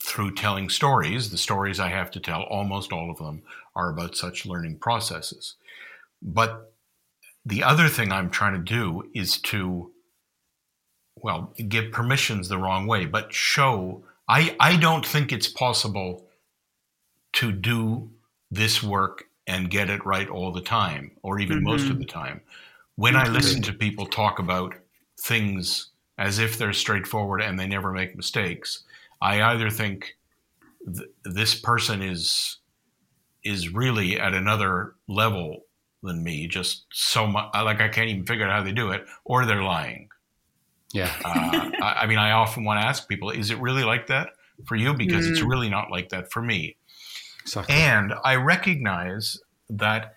[0.03, 3.43] through telling stories, the stories I have to tell, almost all of them
[3.75, 5.57] are about such learning processes.
[6.23, 6.73] But
[7.45, 9.91] the other thing I'm trying to do is to,
[11.17, 14.05] well, give permissions the wrong way, but show.
[14.29, 16.29] I, I don't think it's possible
[17.35, 18.11] to do
[18.51, 21.67] this work and get it right all the time, or even mm-hmm.
[21.67, 22.41] most of the time.
[22.95, 24.75] When I listen to people talk about
[25.19, 28.85] things as if they're straightforward and they never make mistakes,
[29.21, 30.17] I either think
[30.85, 32.59] th- this person is
[33.45, 35.65] is really at another level
[36.03, 39.07] than me, just so much like I can't even figure out how they do it,
[39.25, 40.09] or they're lying.
[40.93, 41.13] Yeah.
[41.25, 44.31] uh, I, I, mean, I often want to ask people, is it really like that
[44.67, 44.95] for you?
[44.95, 45.31] Because mm.
[45.31, 46.77] it's really not like that for me.
[47.43, 47.75] Exactly.
[47.75, 49.39] And I recognize
[49.71, 50.17] that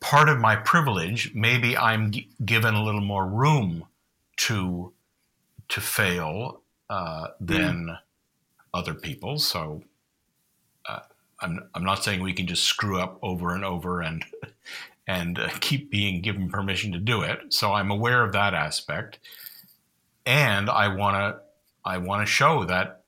[0.00, 3.84] part of my privilege, maybe I'm g- given a little more room
[4.38, 4.92] to
[5.68, 7.98] to fail uh, than mm.
[8.72, 9.38] other people.
[9.38, 9.82] So
[10.88, 11.00] uh,
[11.40, 14.24] I'm I'm not saying we can just screw up over and over and
[15.08, 17.52] and uh, keep being given permission to do it.
[17.52, 19.18] So I'm aware of that aspect,
[20.26, 21.40] and I want to
[21.84, 23.02] I want to show that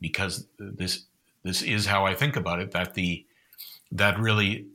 [0.00, 1.06] because this
[1.42, 3.26] this is how I think about it that the
[3.92, 4.66] that really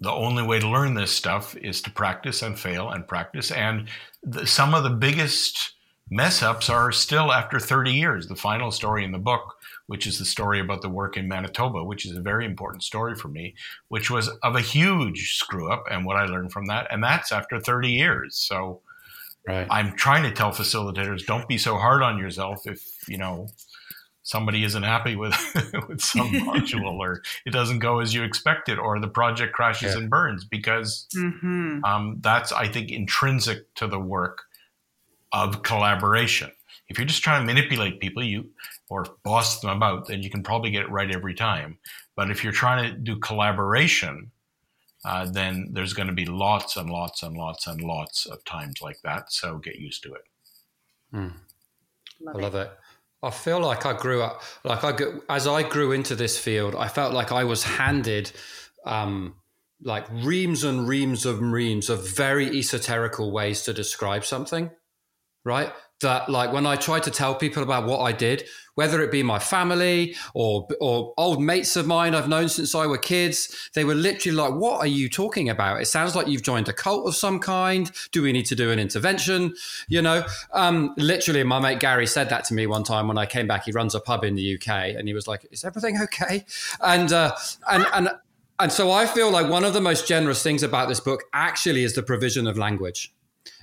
[0.00, 3.88] the only way to learn this stuff is to practice and fail and practice and
[4.22, 5.74] the, some of the biggest
[6.10, 9.54] mess ups are still after 30 years the final story in the book
[9.86, 13.14] which is the story about the work in Manitoba which is a very important story
[13.14, 13.54] for me
[13.88, 17.32] which was of a huge screw up and what I learned from that and that's
[17.32, 18.80] after 30 years so
[19.46, 19.66] right.
[19.70, 23.48] I'm trying to tell facilitators don't be so hard on yourself if you know
[24.22, 25.34] somebody isn't happy with
[25.88, 30.00] with some module or it doesn't go as you expected or the project crashes yeah.
[30.00, 31.84] and burns because mm-hmm.
[31.84, 34.44] um, that's i think intrinsic to the work
[35.32, 36.50] of collaboration
[36.88, 38.50] if you're just trying to manipulate people you
[38.88, 41.78] or boss them about then you can probably get it right every time
[42.16, 44.30] but if you're trying to do collaboration
[45.04, 48.80] uh, then there's going to be lots and lots and lots and lots of times
[48.80, 50.22] like that so get used to it
[51.14, 51.32] mm.
[52.20, 52.58] love i love it.
[52.58, 52.78] it.
[53.24, 54.94] I feel like I grew up, like I
[55.28, 58.32] as I grew into this field, I felt like I was handed
[58.84, 59.36] um,
[59.80, 64.70] like reams and reams of reams of very esoterical ways to describe something,
[65.44, 65.72] right?
[66.02, 69.22] that like when I tried to tell people about what I did, whether it be
[69.22, 73.84] my family or or old mates of mine I've known since I were kids, they
[73.84, 75.80] were literally like, "What are you talking about?
[75.80, 77.90] It sounds like you've joined a cult of some kind.
[78.12, 79.54] Do we need to do an intervention?"
[79.88, 83.26] You know, um, literally, my mate Gary said that to me one time when I
[83.26, 83.64] came back.
[83.64, 86.44] He runs a pub in the UK, and he was like, "Is everything okay?"
[86.80, 87.34] And uh,
[87.70, 88.10] and and.
[88.58, 91.82] And so I feel like one of the most generous things about this book actually
[91.82, 93.12] is the provision of language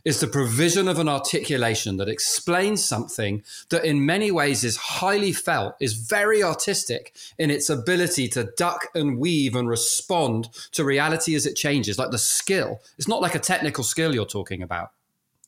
[0.05, 5.31] is the provision of an articulation that explains something that in many ways is highly
[5.31, 11.35] felt, is very artistic in its ability to duck and weave and respond to reality
[11.35, 12.81] as it changes, like the skill.
[12.97, 14.91] It's not like a technical skill you're talking about,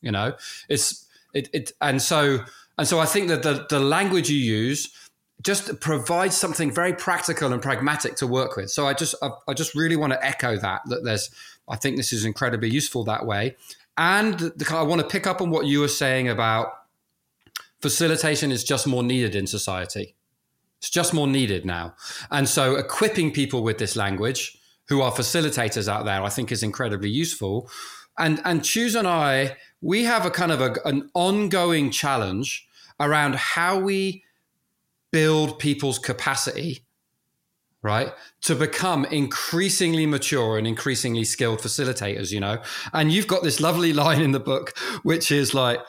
[0.00, 0.34] you know?
[0.68, 2.44] It's it, it and so
[2.78, 4.92] and so I think that the the language you use
[5.42, 8.70] just provides something very practical and pragmatic to work with.
[8.70, 11.30] So I just I, I just really want to echo that that there's
[11.68, 13.56] I think this is incredibly useful that way.
[13.96, 16.72] And the, I want to pick up on what you were saying about
[17.80, 20.14] facilitation is just more needed in society.
[20.78, 21.94] It's just more needed now.
[22.30, 24.56] And so equipping people with this language
[24.88, 27.70] who are facilitators out there, I think is incredibly useful.
[28.18, 32.66] And and Choose and I, we have a kind of a, an ongoing challenge
[32.98, 34.24] around how we
[35.10, 36.84] build people's capacity
[37.82, 38.12] right?
[38.42, 42.62] To become increasingly mature and increasingly skilled facilitators you know?
[42.92, 45.80] And you've got this lovely line in the book which is like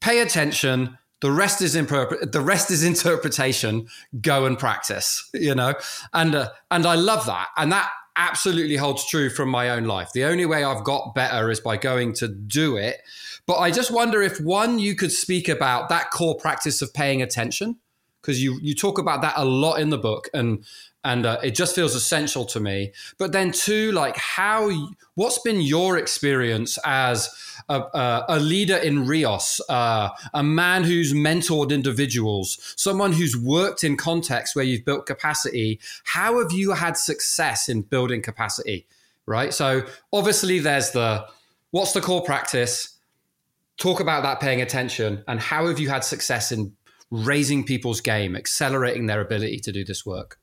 [0.00, 0.98] pay attention.
[1.20, 3.86] The rest is the rest is interpretation.
[4.20, 5.74] Go and practice you know?
[6.12, 7.48] And uh, and i love that.
[7.56, 10.10] And that absolutely holds true from my own life.
[10.12, 12.98] The only way i've got better is by going to do it.
[13.46, 17.20] But i just wonder if one you could speak about that core practice of paying
[17.20, 17.78] attention
[18.22, 20.28] because you you talk about that a lot in the book.
[20.32, 20.64] And
[21.04, 22.92] and uh, it just feels essential to me.
[23.18, 24.70] But then two like how
[25.14, 27.28] what's been your experience as
[27.68, 33.84] a, a, a leader in Reos uh, a man who's mentored individuals someone who's worked
[33.84, 35.80] in contexts where you've built capacity?
[36.04, 38.86] How have you had success in building capacity
[39.26, 39.52] right?
[39.54, 39.82] So
[40.12, 41.26] obviously there's the
[41.70, 42.98] what's the core practice?
[43.78, 46.72] Talk about that paying attention and how have you had success in
[47.10, 50.38] raising people's game accelerating their ability to do this work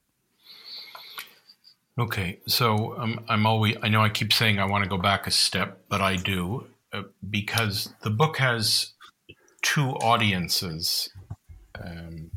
[1.99, 5.27] Okay, so um, I'm always, I know I keep saying I want to go back
[5.27, 8.93] a step, but I do uh, because the book has
[9.61, 11.09] two audiences.
[11.77, 12.31] Um,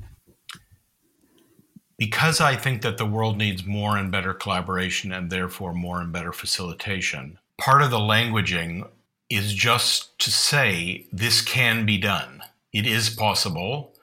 [1.97, 6.13] because I think that the world needs more and better collaboration and therefore more and
[6.13, 8.89] better facilitation, part of the languaging
[9.31, 12.43] is just to say this can be done.
[12.73, 13.95] It is possible.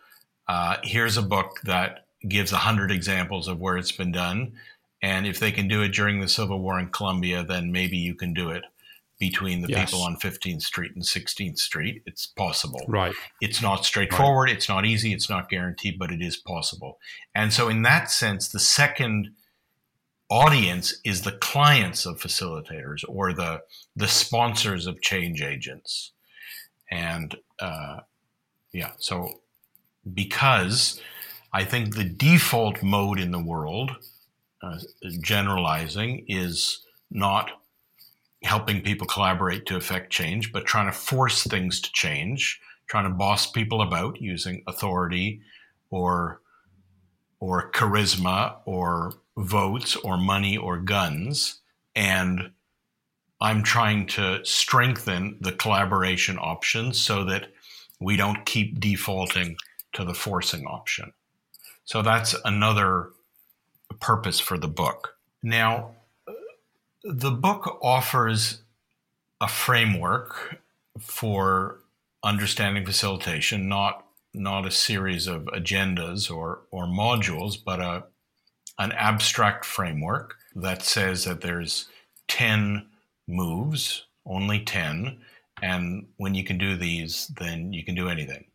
[0.47, 4.53] Uh, here's a book that gives a hundred examples of where it's been done.
[5.01, 8.15] And if they can do it during the Civil War in Colombia, then maybe you
[8.15, 8.63] can do it
[9.17, 9.91] between the yes.
[9.91, 12.01] people on 15th Street and 16th Street.
[12.05, 12.81] It's possible.
[12.87, 13.13] Right.
[13.41, 14.49] It's not straightforward.
[14.49, 14.55] Right.
[14.55, 15.13] It's not easy.
[15.13, 16.99] It's not guaranteed, but it is possible.
[17.35, 19.31] And so, in that sense, the second
[20.29, 23.61] audience is the clients of facilitators or the
[23.95, 26.11] the sponsors of change agents.
[26.89, 28.01] And uh,
[28.71, 29.41] yeah, so
[30.11, 31.01] because
[31.51, 33.91] I think the default mode in the world,
[34.61, 34.77] uh,
[35.21, 37.51] generalizing, is not
[38.43, 43.09] helping people collaborate to affect change, but trying to force things to change, trying to
[43.09, 45.41] boss people about using authority
[45.89, 46.41] or
[47.41, 51.61] or charisma or votes or money or guns
[51.95, 52.51] and
[53.41, 57.51] I'm trying to strengthen the collaboration options so that
[57.99, 59.57] we don't keep defaulting
[59.93, 61.13] to the forcing option.
[61.85, 63.11] So that's another
[63.95, 65.15] purpose for the book.
[65.41, 65.95] Now,
[67.03, 68.61] the book offers
[69.41, 70.59] a framework
[70.99, 71.79] for
[72.23, 78.03] understanding facilitation, not not a series of agendas or or modules, but a
[78.77, 81.87] an abstract framework that says that there's
[82.29, 82.87] 10
[83.27, 85.19] moves, only 10,
[85.61, 88.45] and when you can do these, then you can do anything.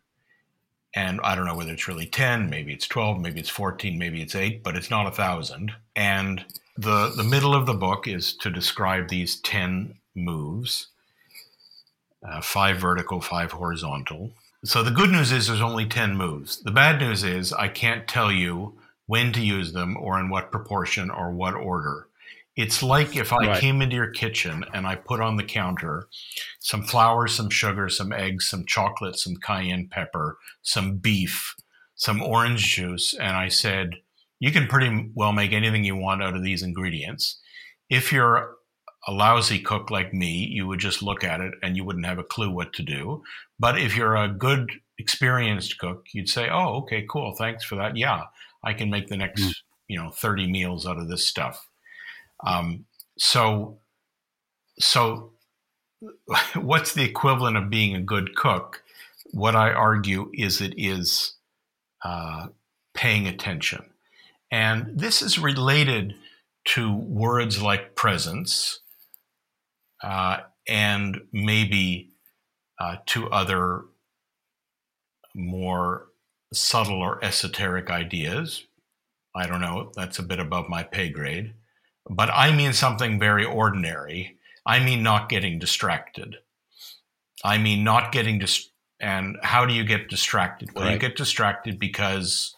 [0.95, 4.23] And I don't know whether it's really 10, maybe it's 12, maybe it's 14, maybe
[4.23, 5.73] it's 8, but it's not a thousand.
[5.97, 6.45] And
[6.77, 10.89] the, the middle of the book is to describe these 10 moves
[12.27, 14.33] uh, five vertical, five horizontal.
[14.65, 16.63] So the good news is there's only 10 moves.
[16.63, 20.51] The bad news is I can't tell you when to use them or in what
[20.51, 22.09] proportion or what order.
[22.57, 23.61] It's like if I right.
[23.61, 26.09] came into your kitchen and I put on the counter
[26.61, 31.57] some flour, some sugar, some eggs, some chocolate, some cayenne pepper, some beef,
[31.97, 33.97] some orange juice, and I said,
[34.39, 37.41] you can pretty well make anything you want out of these ingredients.
[37.89, 38.57] If you're
[39.07, 42.19] a lousy cook like me, you would just look at it and you wouldn't have
[42.19, 43.23] a clue what to do.
[43.59, 47.35] But if you're a good, experienced cook, you'd say, oh, okay, cool.
[47.37, 47.97] Thanks for that.
[47.97, 48.25] Yeah,
[48.63, 49.53] I can make the next, mm.
[49.89, 51.69] you know, 30 meals out of this stuff.
[52.45, 52.85] Um,
[53.19, 53.79] so,
[54.79, 55.33] so
[56.55, 58.83] what's the equivalent of being a good cook?
[59.33, 61.35] What I argue is it is
[62.05, 62.49] uh,
[62.95, 63.85] paying attention.
[64.51, 66.15] And this is related
[66.67, 68.81] to words like presence
[70.03, 70.39] uh,
[70.69, 72.11] and maybe
[72.79, 73.83] uh, to other
[75.35, 76.09] more
[76.53, 78.65] subtle or esoteric ideas.
[79.35, 81.55] I don't know, that's a bit above my pay grade.
[82.09, 84.37] But I mean something very ordinary.
[84.67, 86.37] I mean not getting distracted.
[87.43, 90.75] I mean not getting dis- and how do you get distracted?
[90.75, 90.93] Well, right.
[90.93, 92.55] you get distracted because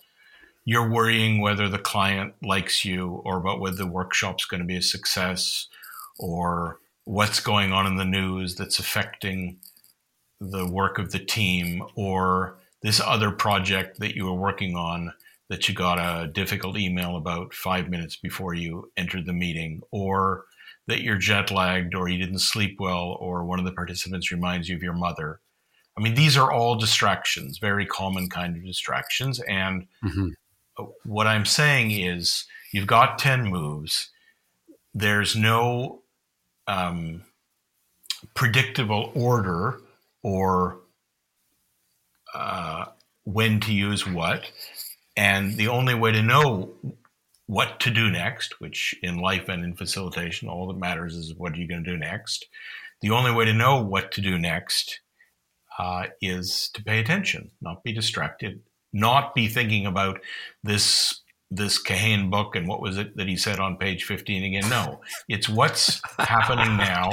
[0.65, 4.77] you're worrying whether the client likes you or about whether the workshop's going to be
[4.77, 5.69] a success
[6.19, 9.59] or what's going on in the news that's affecting
[10.41, 15.13] the work of the team or this other project that you were working on
[15.49, 20.45] that you got a difficult email about five minutes before you entered the meeting, or
[20.87, 24.69] that you're jet lagged, or you didn't sleep well, or one of the participants reminds
[24.69, 25.41] you of your mother.
[25.97, 29.41] I mean, these are all distractions, very common kind of distractions.
[29.41, 30.85] And mm-hmm.
[31.05, 34.11] what I'm saying is, you've got 10 moves.
[34.93, 36.03] There's no
[36.67, 37.23] um,
[38.35, 39.81] predictable order
[40.23, 40.81] or
[42.35, 42.87] uh,
[43.25, 44.51] when to use what.
[45.17, 46.75] And the only way to know
[47.47, 51.53] what to do next, which in life and in facilitation, all that matters is what
[51.53, 52.47] are you going to do next.
[53.01, 55.01] The only way to know what to do next
[55.79, 58.61] uh, is to pay attention, not be distracted,
[58.93, 60.21] not be thinking about
[60.63, 64.69] this this Kahane book and what was it that he said on page 15 again?
[64.69, 67.11] No, it's what's happening now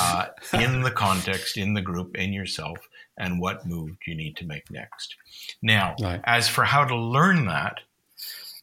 [0.00, 2.78] uh, in the context, in the group, in yourself,
[3.18, 5.16] and what move do you need to make next.
[5.62, 6.20] Now, right.
[6.24, 7.80] as for how to learn that,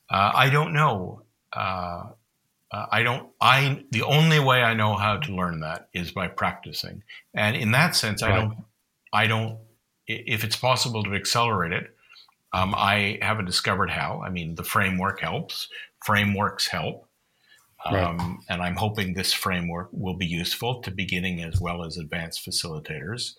[0.09, 1.23] uh, I don't know.
[1.51, 2.09] Uh,
[2.71, 3.29] uh, I don't.
[3.39, 7.71] I the only way I know how to learn that is by practicing, and in
[7.71, 8.31] that sense, right.
[8.31, 8.57] I don't.
[9.11, 9.59] I don't.
[10.07, 11.95] If it's possible to accelerate it,
[12.51, 14.21] um, I haven't discovered how.
[14.25, 15.67] I mean, the framework helps.
[16.03, 17.07] Frameworks help.
[17.85, 18.39] Um.
[18.49, 23.35] And I'm hoping this framework will be useful to beginning as well as advanced facilitators.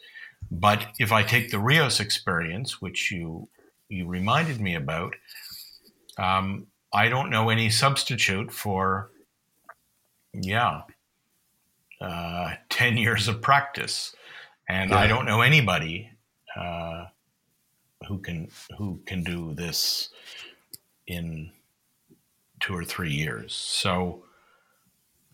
[0.50, 3.48] But if I take the Reos experience, which you
[3.88, 5.14] you reminded me about,
[6.18, 9.10] um, I don't know any substitute for,
[10.32, 10.82] yeah,
[12.00, 14.14] uh, ten years of practice,
[14.68, 14.98] and yeah.
[14.98, 16.10] I don't know anybody
[16.56, 17.06] uh,
[18.08, 20.10] who can who can do this
[21.06, 21.50] in
[22.60, 23.54] two or three years.
[23.54, 24.24] So,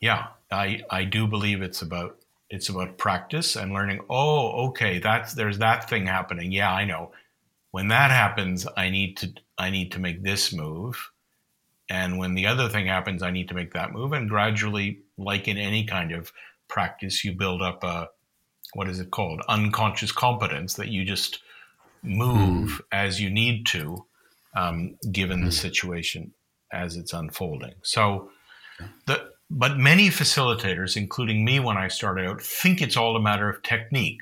[0.00, 2.16] yeah, I I do believe it's about
[2.50, 4.00] it's about practice and learning.
[4.10, 6.52] Oh, okay, that's there's that thing happening.
[6.52, 7.12] Yeah, I know.
[7.70, 11.10] When that happens, I need to I need to make this move,
[11.88, 14.12] and when the other thing happens, I need to make that move.
[14.12, 16.32] And gradually, like in any kind of
[16.68, 18.08] practice, you build up a
[18.74, 21.40] what is it called unconscious competence that you just
[22.02, 22.80] move mm.
[22.92, 24.04] as you need to,
[24.56, 25.44] um, given mm.
[25.44, 25.52] the hmm.
[25.52, 26.32] situation
[26.72, 27.74] as it's unfolding.
[27.82, 28.30] So,
[29.06, 33.50] the but many facilitators, including me when I started out, think it's all a matter
[33.50, 34.20] of technique.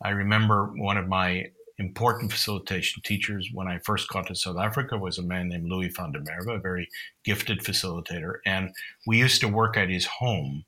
[0.00, 4.96] I remember one of my important facilitation teachers when I first got to South Africa
[4.96, 6.88] was a man named Louis van der Merwe, a very
[7.24, 8.34] gifted facilitator.
[8.46, 8.70] And
[9.04, 10.64] we used to work at his home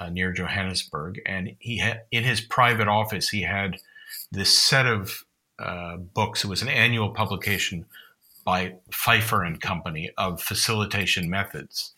[0.00, 1.20] uh, near Johannesburg.
[1.26, 3.76] And he had, in his private office, he had
[4.32, 5.24] this set of
[5.58, 6.42] uh, books.
[6.42, 7.84] It was an annual publication
[8.44, 11.93] by Pfeiffer and Company of facilitation methods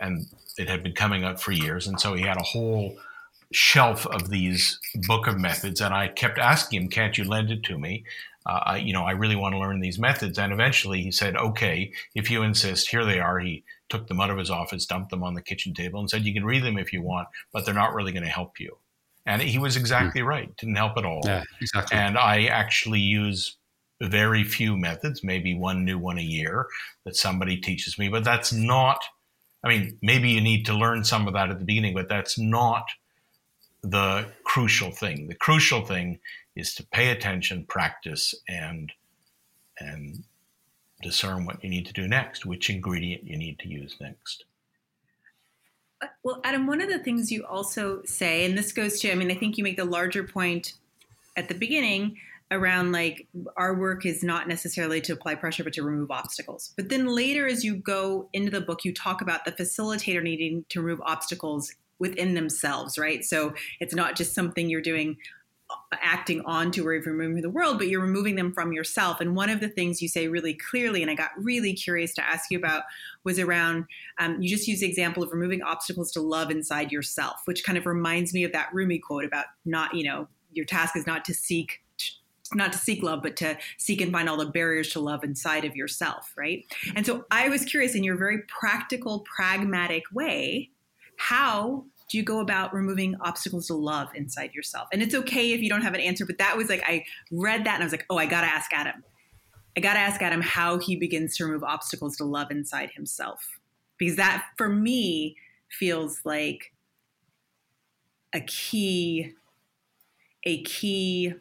[0.00, 0.26] and
[0.58, 1.86] it had been coming up for years.
[1.86, 2.96] And so he had a whole
[3.52, 7.62] shelf of these book of methods, and I kept asking him, "Can't you lend it
[7.64, 8.04] to me?"
[8.46, 10.38] Uh, I, you know, I really want to learn these methods.
[10.38, 14.30] And eventually, he said, "Okay, if you insist, here they are." He took them out
[14.30, 16.78] of his office, dumped them on the kitchen table, and said, "You can read them
[16.78, 18.78] if you want, but they're not really going to help you."
[19.26, 20.26] And he was exactly mm.
[20.26, 21.22] right; didn't help at all.
[21.24, 21.98] Yeah, exactly.
[21.98, 23.56] And I actually use
[24.00, 26.66] very few methods, maybe one new one a year
[27.04, 29.02] that somebody teaches me, but that's not
[29.62, 32.38] I mean, maybe you need to learn some of that at the beginning, but that's
[32.38, 32.84] not
[33.82, 35.28] the crucial thing.
[35.28, 36.18] The crucial thing
[36.56, 38.92] is to pay attention, practice, and
[39.78, 40.24] and
[41.02, 44.44] discern what you need to do next, which ingredient you need to use next.
[46.02, 49.14] Uh, well, Adam, one of the things you also say, and this goes to, I
[49.14, 50.74] mean, I think you make the larger point
[51.36, 52.18] at the beginning
[52.50, 56.72] around like our work is not necessarily to apply pressure but to remove obstacles.
[56.76, 60.64] But then later as you go into the book you talk about the facilitator needing
[60.70, 63.24] to remove obstacles within themselves right?
[63.24, 65.16] So it's not just something you're doing
[65.70, 69.20] uh, acting onto or removing the world but you're removing them from yourself.
[69.20, 72.24] And one of the things you say really clearly and i got really curious to
[72.26, 72.82] ask you about
[73.22, 73.84] was around
[74.18, 77.78] um, you just use the example of removing obstacles to love inside yourself which kind
[77.78, 81.24] of reminds me of that rumi quote about not you know your task is not
[81.24, 81.80] to seek
[82.54, 85.64] not to seek love, but to seek and find all the barriers to love inside
[85.64, 86.64] of yourself, right?
[86.94, 90.70] And so I was curious in your very practical, pragmatic way,
[91.16, 94.88] how do you go about removing obstacles to love inside yourself?
[94.92, 97.64] And it's okay if you don't have an answer, but that was like, I read
[97.64, 99.04] that and I was like, oh, I got to ask Adam.
[99.76, 103.60] I got to ask Adam how he begins to remove obstacles to love inside himself.
[103.98, 105.36] Because that, for me,
[105.68, 106.72] feels like
[108.32, 109.34] a key,
[110.44, 111.34] a key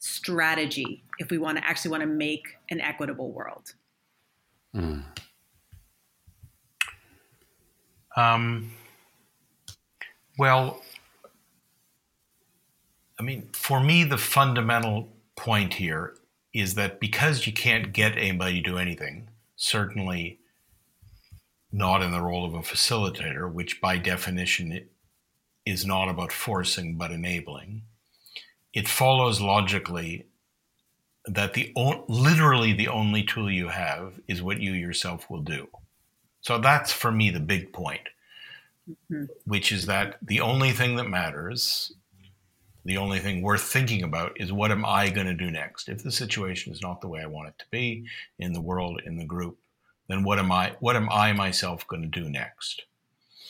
[0.00, 3.74] strategy if we want to actually want to make an equitable world?
[4.74, 5.04] Mm.
[8.16, 8.72] Um,
[10.38, 10.82] well,
[13.18, 16.16] I mean, for me, the fundamental point here
[16.52, 20.40] is that because you can't get anybody to do anything, certainly
[21.72, 24.88] not in the role of a facilitator, which by definition
[25.64, 27.82] is not about forcing but enabling,
[28.72, 30.26] it follows logically
[31.26, 31.72] that the
[32.08, 35.68] literally the only tool you have is what you yourself will do.
[36.40, 38.08] So that's for me the big point,
[38.88, 39.24] mm-hmm.
[39.44, 41.92] which is that the only thing that matters,
[42.84, 45.88] the only thing worth thinking about is what am I going to do next?
[45.88, 48.06] If the situation is not the way I want it to be
[48.38, 49.58] in the world, in the group,
[50.08, 52.82] then what am I what am I myself going to do next?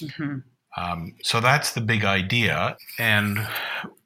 [0.00, 0.38] Mm-hmm.
[0.76, 2.76] Um, so that's the big idea.
[2.98, 3.46] And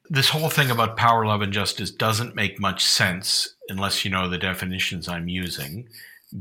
[0.09, 4.29] this whole thing about power, love, and justice doesn't make much sense unless you know
[4.29, 5.87] the definitions I'm using,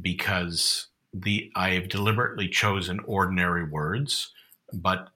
[0.01, 4.33] because the I have deliberately chosen ordinary words,
[4.73, 5.09] but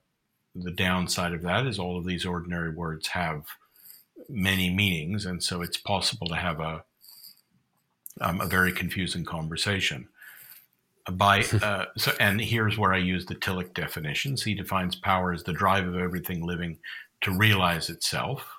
[0.55, 3.45] the downside of that is all of these ordinary words have
[4.27, 6.83] many meanings, and so it's possible to have a
[8.21, 10.07] um, a very confusing conversation.
[11.11, 14.43] By uh, so, and here's where I use the Tillich definitions.
[14.43, 16.79] He defines power as the drive of everything living
[17.21, 18.57] to realize itself.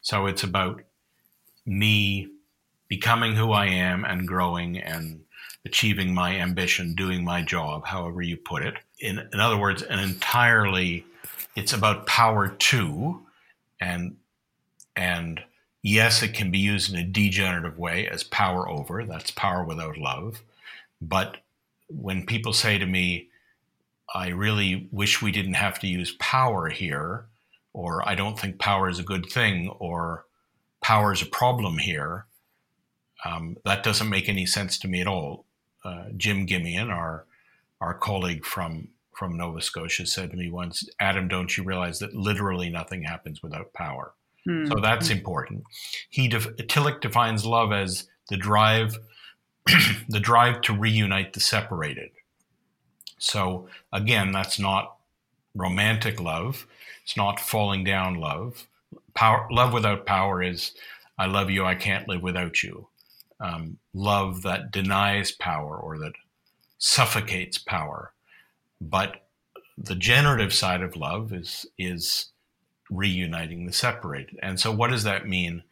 [0.00, 0.82] So it's about
[1.64, 2.28] me
[2.88, 5.20] becoming who I am and growing and
[5.64, 8.74] achieving my ambition, doing my job, however you put it.
[8.98, 11.04] In, in other words, an entirely,
[11.54, 13.22] it's about power to,
[13.80, 14.16] and
[14.94, 15.40] and
[15.82, 19.04] yes, it can be used in a degenerative way as power over.
[19.04, 20.42] That's power without love.
[21.00, 21.38] But
[21.88, 23.28] when people say to me,
[24.14, 27.24] I really wish we didn't have to use power here,
[27.72, 30.26] or I don't think power is a good thing, or
[30.82, 32.26] power is a problem here.
[33.24, 35.46] Um, that doesn't make any sense to me at all.
[35.84, 37.26] Uh, Jim Gimian, our
[37.80, 42.14] our colleague from from Nova Scotia, said to me once, "Adam, don't you realize that
[42.14, 44.14] literally nothing happens without power?"
[44.48, 44.72] Mm-hmm.
[44.72, 45.64] So that's important.
[46.10, 48.98] He def- Tillich defines love as the drive
[50.08, 52.10] the drive to reunite the separated.
[53.18, 54.96] So again, that's not
[55.54, 56.66] romantic love.
[57.12, 58.66] It's not falling down love.
[59.12, 60.72] Power, love without power is
[61.18, 62.88] I love you, I can't live without you.
[63.38, 66.14] Um, love that denies power or that
[66.78, 68.14] suffocates power.
[68.80, 69.26] But
[69.76, 72.30] the generative side of love is is
[72.88, 74.38] reuniting the separated.
[74.42, 75.64] And so what does that mean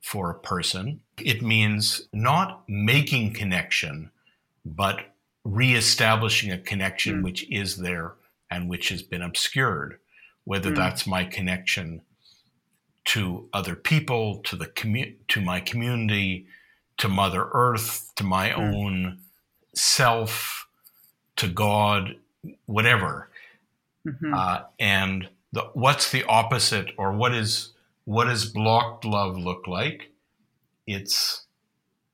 [0.00, 1.00] for a person?
[1.18, 4.12] It means not making connection,
[4.64, 5.00] but
[5.44, 7.24] reestablishing a connection mm.
[7.24, 8.12] which is there
[8.52, 9.98] and which has been obscured,
[10.46, 10.76] whether mm.
[10.76, 12.00] that's my connection
[13.04, 16.46] to other people, to the commu- to my community,
[16.96, 18.58] to Mother Earth, to my mm.
[18.58, 19.18] own
[19.74, 20.66] self,
[21.36, 22.16] to God,
[22.64, 23.28] whatever.
[24.06, 24.32] Mm-hmm.
[24.32, 27.72] Uh, and the, what's the opposite, or what is
[28.04, 30.12] what does blocked love look like?
[30.86, 31.44] It's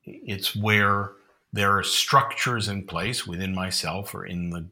[0.05, 1.12] it's where
[1.53, 4.66] there are structures in place within myself or in the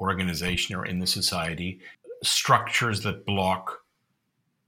[0.00, 1.80] organization or in the society,
[2.22, 3.80] structures that block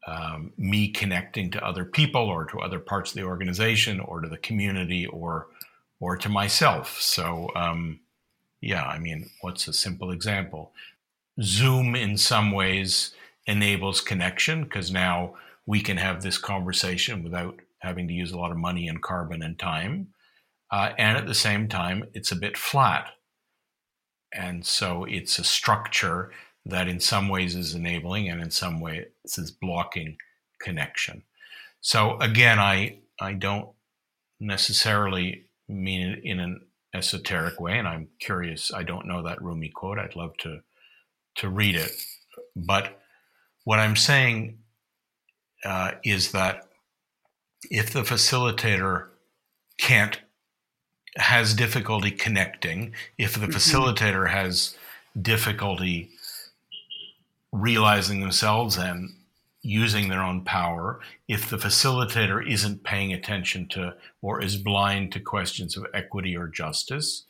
[0.07, 4.28] um, me connecting to other people or to other parts of the organization or to
[4.28, 5.48] the community or
[6.01, 7.01] or to myself.
[7.01, 8.01] So um,
[8.61, 10.72] yeah, I mean, what's a simple example?
[11.42, 13.12] Zoom in some ways
[13.46, 15.34] enables connection because now
[15.66, 19.42] we can have this conversation without having to use a lot of money and carbon
[19.42, 20.09] and time.
[20.70, 23.11] Uh, and at the same time, it's a bit flat.
[24.32, 26.30] And so it's a structure
[26.66, 30.16] that in some ways is enabling and in some ways is blocking
[30.61, 31.22] connection.
[31.80, 33.70] So again, I, I don't
[34.38, 36.61] necessarily mean it in an
[36.94, 38.72] esoteric way, and I'm curious.
[38.72, 39.98] I don't know that Rumi quote.
[39.98, 40.61] I'd love to
[41.36, 41.92] to read it,
[42.56, 43.00] but
[43.64, 44.58] what I'm saying
[45.64, 46.66] uh, is that
[47.70, 49.06] if the facilitator
[49.78, 50.20] can't
[51.16, 53.52] has difficulty connecting, if the mm-hmm.
[53.52, 54.76] facilitator has
[55.20, 56.11] difficulty
[57.53, 59.14] realizing themselves and
[59.62, 65.20] using their own power, if the facilitator isn't paying attention to or is blind to
[65.20, 67.24] questions of equity or justice,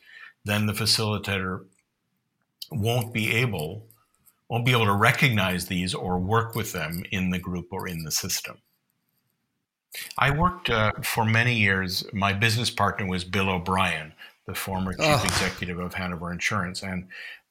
[0.45, 1.65] then the facilitator
[2.71, 3.85] won't be able
[4.47, 8.03] won't be able to recognize these or work with them in the group or in
[8.03, 8.57] the system.
[10.17, 12.03] I worked uh, for many years.
[12.11, 14.11] My business partner was Bill O'Brien,
[14.45, 15.23] the former chief oh.
[15.23, 16.83] executive of Hanover Insurance.
[16.83, 17.07] And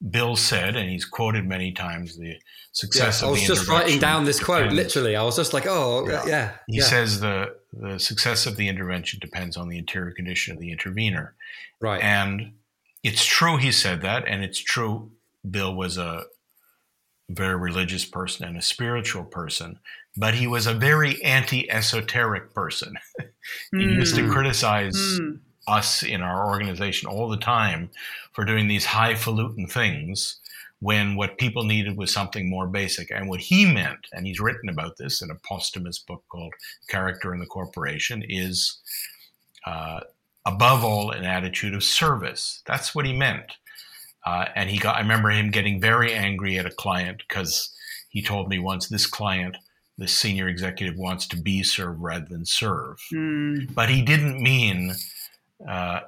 [0.09, 2.35] Bill said, and he's quoted many times, the
[2.71, 3.49] success yeah, of the intervention.
[3.49, 5.15] I was just writing down this quote, literally.
[5.15, 6.25] I was just like, oh, yeah.
[6.25, 6.83] yeah he yeah.
[6.83, 11.35] says the, the success of the intervention depends on the interior condition of the intervener.
[11.79, 12.01] Right.
[12.01, 12.53] And
[13.03, 14.27] it's true he said that.
[14.27, 15.11] And it's true
[15.49, 16.23] Bill was a
[17.29, 19.79] very religious person and a spiritual person
[20.17, 22.95] but he was a very anti-esoteric person.
[23.71, 23.95] he mm.
[23.95, 24.31] used to hmm.
[24.31, 25.39] criticize mm.
[25.71, 27.89] Us in our organization all the time
[28.33, 30.37] for doing these highfalutin things
[30.79, 33.11] when what people needed was something more basic.
[33.11, 36.53] And what he meant, and he's written about this in a posthumous book called
[36.89, 38.79] Character in the Corporation, is
[39.65, 40.01] uh,
[40.45, 42.63] above all an attitude of service.
[42.65, 43.51] That's what he meant.
[44.25, 47.73] Uh, and he got, I remember him getting very angry at a client because
[48.09, 49.57] he told me once this client
[49.97, 52.97] the senior executive wants to be served rather than serve.
[53.13, 53.73] Mm.
[53.73, 54.95] But he didn't mean,
[55.67, 56.01] uh,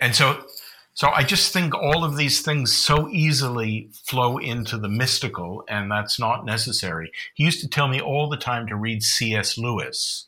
[0.00, 0.44] and so,
[0.94, 5.90] so I just think all of these things so easily flow into the mystical, and
[5.90, 7.10] that's not necessary.
[7.34, 9.58] He used to tell me all the time to read C.S.
[9.58, 10.26] Lewis,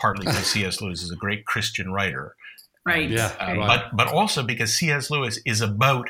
[0.00, 0.80] partly because C.S.
[0.80, 2.36] Lewis is a great Christian writer,
[2.84, 3.08] right?
[3.08, 3.66] Yeah, uh, right.
[3.66, 5.10] but but also because C.S.
[5.10, 6.08] Lewis is about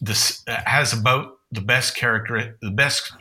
[0.00, 3.12] this uh, has about the best character, the best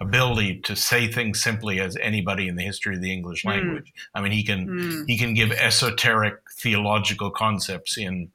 [0.00, 3.50] ability to say things simply as anybody in the history of the English hmm.
[3.50, 3.86] language.
[3.86, 4.18] Mm.
[4.18, 5.04] I mean, he can mm.
[5.06, 8.30] he can give esoteric theological concepts in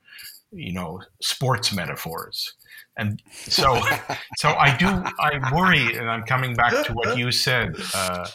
[0.51, 2.53] you know sports metaphors.
[2.97, 3.79] And so,
[4.37, 4.87] so I do.
[4.87, 7.75] I worry, and I'm coming back to what you said.
[7.93, 8.27] Uh,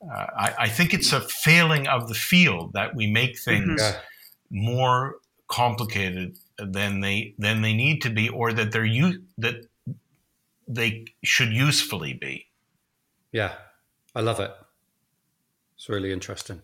[0.00, 3.50] uh, I, I, think it's a failing of the field that we make mm-hmm.
[3.50, 4.64] things mm-hmm.
[4.64, 5.16] more
[5.48, 9.66] complicated than they than they need to be, or that they're u- that
[10.66, 12.46] they should usefully be.
[13.32, 13.54] Yeah,
[14.14, 14.52] I love it.
[15.76, 16.62] It's really interesting.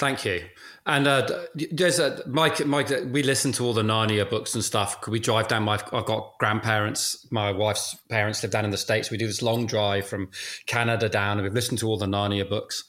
[0.00, 0.44] Thank you.
[0.86, 1.28] And uh,
[1.70, 2.64] there's a Mike.
[2.64, 4.98] Mike, we listen to all the Narnia books and stuff.
[5.02, 5.64] Could we drive down?
[5.64, 7.26] My I've got grandparents.
[7.30, 9.10] My wife's parents live down in the states.
[9.10, 10.30] We do this long drive from
[10.64, 12.84] Canada down, and we've listened to all the Narnia books.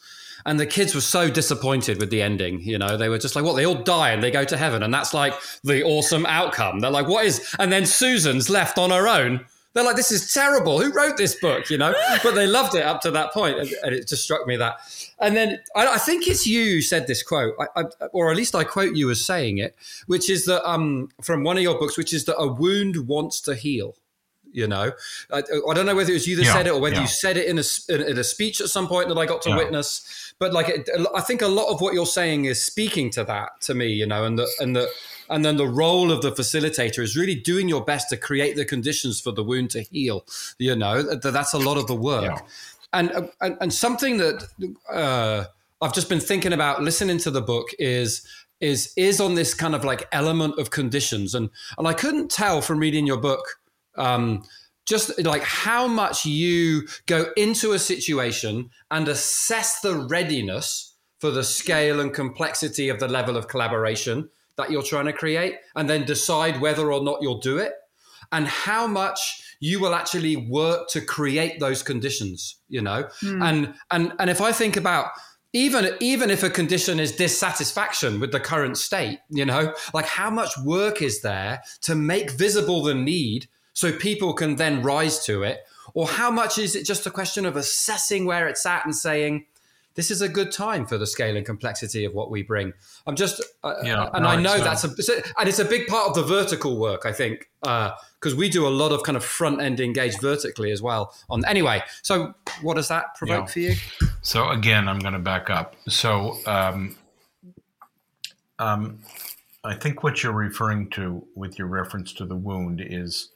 [0.45, 2.61] and the kids were so disappointed with the ending.
[2.61, 3.57] You know, they were just like, "What?
[3.57, 5.33] They all die and they go to heaven, and that's like
[5.63, 9.45] the awesome outcome." They're like, "What is?" And then Susan's left on her own.
[9.73, 10.81] They're like, "This is terrible.
[10.81, 11.93] Who wrote this book?" You know,
[12.23, 14.79] but they loved it up to that point, and, and it just struck me that.
[15.19, 18.37] And then I, I think it's you who said this quote, I, I, or at
[18.37, 19.75] least I quote you as saying it,
[20.07, 23.41] which is that um, from one of your books, which is that a wound wants
[23.41, 23.95] to heal
[24.53, 24.91] you know
[25.31, 27.01] I, I, don't know whether it was you that yeah, said it or whether yeah.
[27.01, 29.49] you said it in a, in a speech at some point that i got to
[29.49, 29.57] yeah.
[29.57, 33.23] witness but like it, i think a lot of what you're saying is speaking to
[33.23, 34.89] that to me you know and the and the
[35.31, 38.65] and then the role of the facilitator is really doing your best to create the
[38.65, 40.25] conditions for the wound to heal
[40.59, 42.45] you know that's a lot of the work.
[42.93, 44.43] And, and and something that
[44.91, 45.45] uh,
[45.81, 48.25] i've just been thinking about listening to the book is
[48.59, 51.33] is is on this kind of like element of conditions.
[51.33, 53.59] And and i couldn't tell from reading your book
[53.97, 54.43] um,
[54.85, 61.43] just like how much you go into a situation and assess the readiness for the
[61.43, 66.05] scale and complexity of the level of collaboration that you're trying to create and then
[66.05, 67.73] decide whether or not you'll do it
[68.31, 73.43] and how much you will actually work to create those conditions you know mm.
[73.43, 75.07] and and and if i think about
[75.53, 80.29] even even if a condition is dissatisfaction with the current state you know like how
[80.29, 85.43] much work is there to make visible the need so people can then rise to
[85.43, 85.59] it?
[85.93, 89.45] Or how much is it just a question of assessing where it's at and saying,
[89.95, 92.73] this is a good time for the scale and complexity of what we bring.
[93.05, 94.89] I'm just, uh, yeah, and no, I know that's a,
[95.37, 98.67] and it's a big part of the vertical work, I think, because uh, we do
[98.67, 101.13] a lot of kind of front end engaged vertically as well.
[101.29, 103.51] On anyway, so what does that provoke yeah.
[103.53, 103.75] for you?
[104.21, 105.75] So again, I'm going to back up.
[105.87, 106.95] So um,
[108.59, 108.99] um,
[109.63, 113.29] I think what you're referring to with your reference to the wound is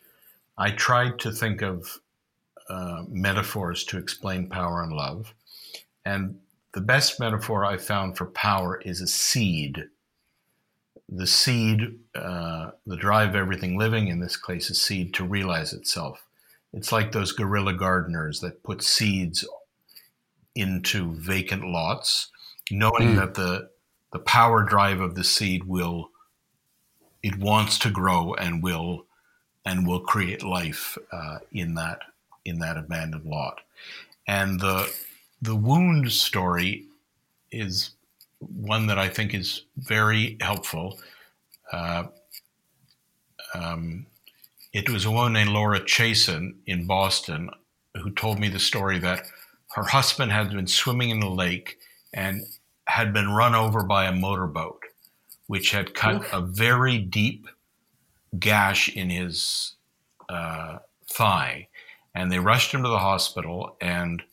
[0.58, 2.00] I tried to think of
[2.70, 5.34] uh, metaphors to explain power and love.
[6.06, 6.40] And
[6.76, 9.86] the best metaphor I found for power is a seed.
[11.08, 15.72] The seed, uh, the drive of everything living, in this case, a seed to realize
[15.72, 16.28] itself.
[16.74, 19.48] It's like those guerrilla gardeners that put seeds
[20.54, 22.30] into vacant lots,
[22.70, 23.16] knowing mm.
[23.16, 23.70] that the
[24.12, 26.10] the power drive of the seed will
[27.24, 29.06] it wants to grow and will
[29.66, 32.00] and will create life uh, in that
[32.44, 33.62] in that abandoned lot.
[34.28, 34.94] And the
[35.42, 36.86] the wound story
[37.52, 37.92] is
[38.40, 41.00] one that I think is very helpful.
[41.72, 42.06] Uh,
[43.54, 44.06] um,
[44.74, 47.50] it was a woman named Laura Chasin in Boston
[48.02, 49.24] who told me the story that
[49.72, 51.78] her husband had been swimming in the lake
[52.14, 52.44] and
[52.88, 54.82] had been run over by a motorboat,
[55.48, 56.34] which had cut Oof.
[56.34, 57.48] a very deep
[58.38, 59.76] gash in his
[60.30, 60.80] uh,
[61.10, 61.68] thigh,
[62.14, 63.78] and they rushed him to the hospital.
[63.82, 64.24] And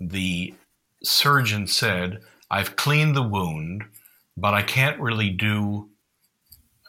[0.00, 0.54] the
[1.02, 3.84] surgeon said, "I've cleaned the wound,
[4.36, 5.90] but I can't really do.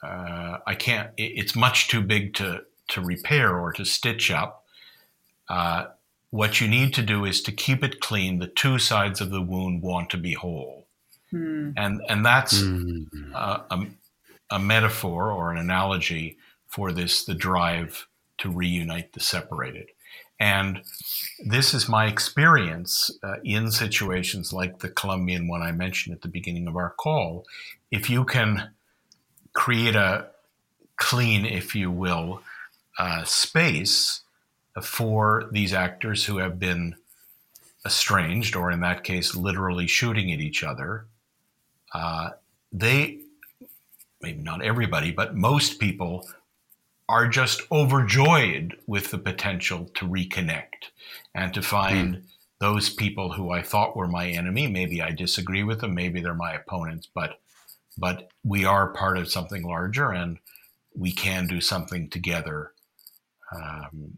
[0.01, 1.11] Uh, I can't.
[1.17, 4.65] It's much too big to to repair or to stitch up."
[5.47, 5.87] Uh,
[6.35, 8.39] what you need to do is to keep it clean.
[8.39, 10.87] The two sides of the wound want to be whole,
[11.31, 11.73] mm.
[11.77, 13.07] and and that's mm.
[13.33, 13.87] a, a,
[14.49, 16.37] a, metaphor or an analogy
[16.67, 18.07] for this the drive
[18.39, 19.87] to reunite the separated.
[20.39, 20.81] And
[21.45, 26.27] this is my experience uh, in situations like the Colombian one I mentioned at the
[26.27, 27.45] beginning of our call.
[27.91, 28.71] If you can
[29.53, 30.27] create a
[30.97, 32.41] clean, if you will,
[32.97, 34.21] uh, space
[34.81, 36.95] for these actors who have been
[37.85, 41.05] estranged, or in that case, literally shooting at each other,
[41.93, 42.31] uh,
[42.71, 43.19] they,
[44.21, 46.27] maybe not everybody, but most people
[47.07, 50.89] are just overjoyed with the potential to reconnect
[51.33, 52.21] and to find mm.
[52.59, 54.67] those people who I thought were my enemy.
[54.67, 57.39] Maybe I disagree with them, maybe they're my opponents, but
[57.97, 60.37] but we are part of something larger and
[60.93, 62.73] we can do something together.
[63.55, 64.17] Um,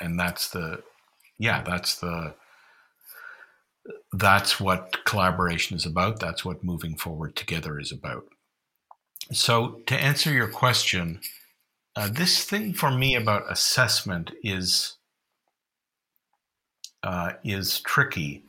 [0.00, 0.82] and that's the
[1.38, 2.34] yeah, that's the
[4.12, 6.20] that's what collaboration is about.
[6.20, 8.24] That's what moving forward together is about.
[9.30, 11.20] So, to answer your question,
[11.94, 14.96] uh, this thing for me about assessment is
[17.02, 18.44] uh, is tricky.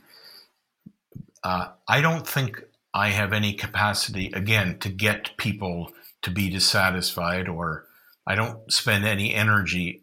[1.42, 2.62] Uh, I don't think
[2.94, 7.86] I have any capacity, again, to get people to be dissatisfied, or
[8.26, 10.02] I don't spend any energy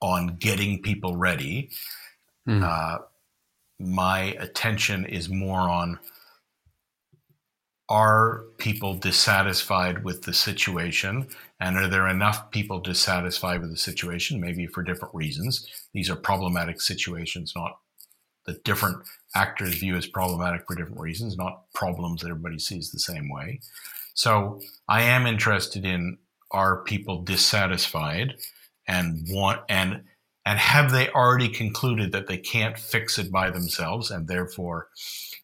[0.00, 1.70] on getting people ready.
[2.46, 3.00] Mm.
[3.80, 5.98] my attention is more on
[7.94, 11.28] are people dissatisfied with the situation?
[11.60, 15.64] And are there enough people dissatisfied with the situation, maybe for different reasons?
[15.92, 17.78] These are problematic situations, not
[18.46, 19.04] the different
[19.36, 23.60] actors view as problematic for different reasons, not problems that everybody sees the same way.
[24.14, 26.18] So I am interested in
[26.50, 28.34] are people dissatisfied
[28.88, 30.02] and want and
[30.44, 34.88] and have they already concluded that they can't fix it by themselves and therefore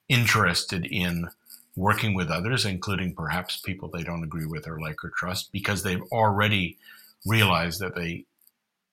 [0.08, 1.30] interested in
[1.76, 5.82] working with others, including perhaps people they don't agree with or like or trust, because
[5.82, 6.78] they've already
[7.26, 8.24] realized that they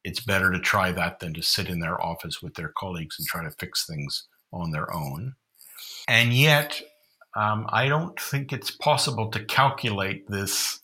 [0.04, 3.28] it's better to try that than to sit in their office with their colleagues and
[3.28, 5.36] try to fix things on their own.
[6.08, 6.82] And yet,
[7.36, 10.80] um, I don't think it's possible to calculate this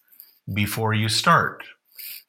[0.53, 1.63] before you start.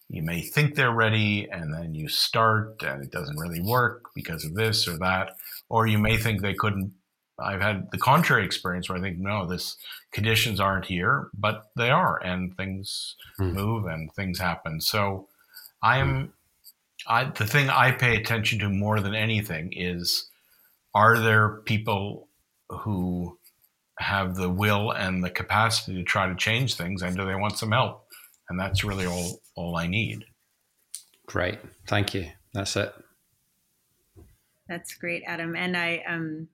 [0.08, 4.44] You may think they're ready and then you start and it doesn't really work because
[4.44, 5.36] of this or that.
[5.68, 6.92] Or you may think they couldn't.
[7.38, 9.76] I've had the contrary experience where I think, no, this
[10.12, 13.52] conditions aren't here, but they are, and things mm.
[13.52, 14.80] move and things happen.
[14.80, 15.28] So
[15.82, 16.32] I am,
[17.06, 20.28] I, the thing I pay attention to more than anything is
[20.94, 22.28] are there people
[22.68, 23.38] who
[23.98, 27.58] have the will and the capacity to try to change things and do they want
[27.58, 28.06] some help?
[28.48, 30.24] And that's really all all i need.
[31.26, 31.58] Great.
[31.86, 32.26] Thank you.
[32.52, 32.92] That's it.
[34.68, 35.54] That's great adam.
[35.56, 36.48] And i um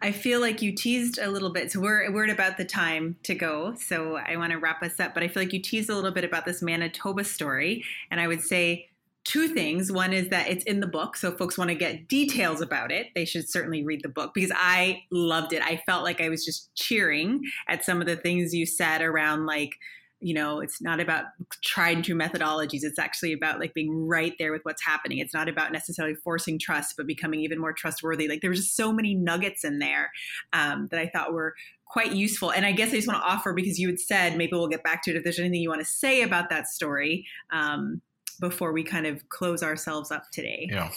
[0.00, 1.72] I feel like you teased a little bit.
[1.72, 3.74] So we're we're at about the time to go.
[3.76, 5.14] So I want to wrap us up.
[5.14, 8.28] But I feel like you teased a little bit about this Manitoba story, and I
[8.28, 8.88] would say
[9.24, 9.92] two things.
[9.92, 11.16] One is that it's in the book.
[11.16, 14.52] So folks want to get details about it, they should certainly read the book because
[14.54, 15.62] I loved it.
[15.62, 19.46] I felt like I was just cheering at some of the things you said around
[19.46, 19.76] like,
[20.22, 21.24] you know, it's not about
[21.62, 22.84] tried and true methodologies.
[22.84, 25.18] It's actually about like being right there with what's happening.
[25.18, 28.28] It's not about necessarily forcing trust, but becoming even more trustworthy.
[28.28, 30.10] Like there was just so many nuggets in there
[30.52, 31.54] um, that I thought were
[31.86, 32.52] quite useful.
[32.52, 34.84] And I guess I just want to offer because you had said maybe we'll get
[34.84, 37.26] back to it if there's anything you want to say about that story.
[37.50, 38.00] Um,
[38.40, 40.68] before we kind of close ourselves up today.
[40.68, 40.90] Yeah.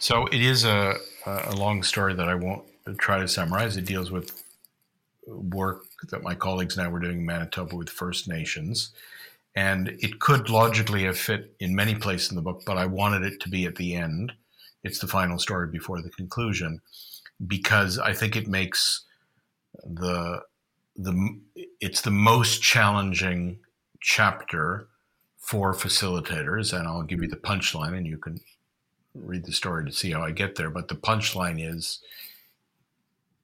[0.00, 2.64] So it is a, a long story that I won't
[2.96, 3.76] try to summarize.
[3.76, 4.42] It deals with
[5.28, 8.92] work that my colleagues and I were doing in Manitoba with First Nations.
[9.54, 13.24] And it could logically have fit in many places in the book, but I wanted
[13.24, 14.32] it to be at the end.
[14.84, 16.80] It's the final story before the conclusion
[17.46, 19.04] because I think it makes
[19.84, 20.42] the
[20.96, 21.40] the
[21.80, 23.58] it's the most challenging
[24.00, 24.88] chapter
[25.38, 28.40] for facilitators, and I'll give you the punchline, and you can
[29.14, 30.70] read the story to see how I get there.
[30.70, 32.00] But the punchline is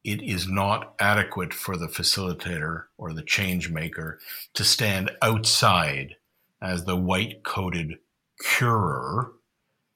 [0.05, 4.21] it is not adequate for the facilitator or the change maker
[4.53, 6.17] to stand outside
[6.61, 7.99] as the white coated
[8.41, 9.33] curer.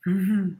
[0.06, 0.54] Mm-hmm.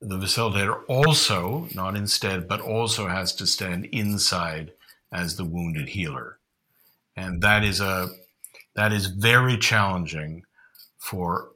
[0.00, 4.72] The facilitator also, not instead, but also has to stand inside
[5.10, 6.38] as the wounded healer.
[7.16, 8.08] And that is a
[8.76, 10.44] that is very challenging
[10.98, 11.50] for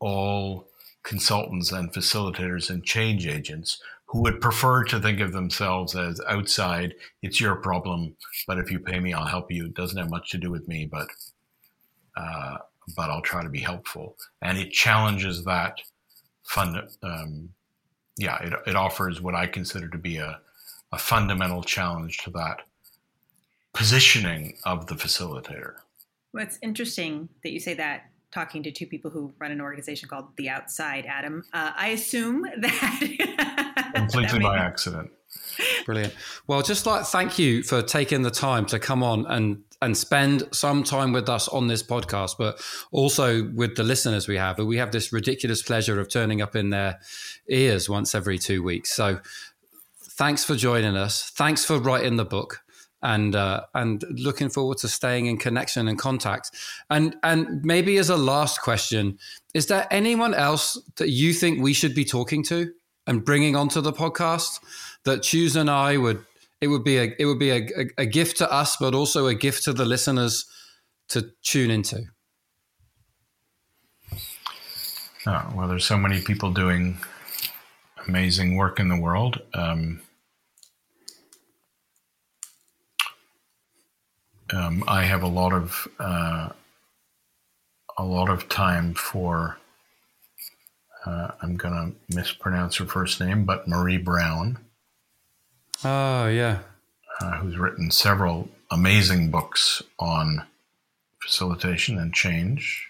[0.00, 0.68] all
[1.04, 3.80] consultants and facilitators and change agents
[4.14, 6.94] who would prefer to think of themselves as outside.
[7.20, 8.14] It's your problem,
[8.46, 9.64] but if you pay me, I'll help you.
[9.64, 11.08] It doesn't have much to do with me, but
[12.16, 12.58] uh,
[12.96, 14.16] but I'll try to be helpful.
[14.40, 15.78] And it challenges that
[16.44, 16.76] fund.
[17.02, 17.48] Um,
[18.16, 20.38] yeah, it, it offers what I consider to be a,
[20.92, 22.60] a fundamental challenge to that
[23.72, 25.74] positioning of the facilitator.
[26.32, 30.08] Well, it's interesting that you say that talking to two people who run an organization
[30.08, 31.44] called The Outside, Adam.
[31.52, 33.73] Uh, I assume that
[34.12, 35.10] completely by accident.
[35.84, 36.14] Brilliant.
[36.46, 40.44] Well, just like thank you for taking the time to come on and and spend
[40.50, 44.58] some time with us on this podcast, but also with the listeners we have.
[44.58, 47.00] We have this ridiculous pleasure of turning up in their
[47.48, 48.94] ears once every two weeks.
[48.94, 49.20] So,
[50.12, 51.30] thanks for joining us.
[51.30, 52.62] Thanks for writing the book
[53.02, 56.50] and uh, and looking forward to staying in connection and contact.
[56.88, 59.18] And and maybe as a last question,
[59.52, 62.72] is there anyone else that you think we should be talking to
[63.06, 64.60] and bringing onto the podcast
[65.04, 66.24] that Choose and I would
[66.60, 69.26] it would be a it would be a, a, a gift to us, but also
[69.26, 70.46] a gift to the listeners
[71.08, 72.04] to tune into.
[75.26, 76.98] Oh, well, there's so many people doing
[78.06, 79.40] amazing work in the world.
[79.54, 80.00] Um,
[84.52, 86.50] um, I have a lot of uh,
[87.98, 89.58] a lot of time for.
[91.04, 94.58] Uh, I'm gonna mispronounce her first name, but Maree Brown.
[95.84, 96.60] Oh yeah,
[97.20, 100.46] uh, who's written several amazing books on
[101.20, 102.88] facilitation and change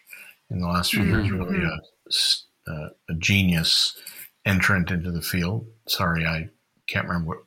[0.50, 1.24] in the last few mm-hmm.
[1.24, 1.30] years.
[1.30, 3.96] Really a, uh, a, genius
[4.44, 5.66] entrant into the field.
[5.86, 6.48] Sorry, I
[6.86, 7.38] can't remember what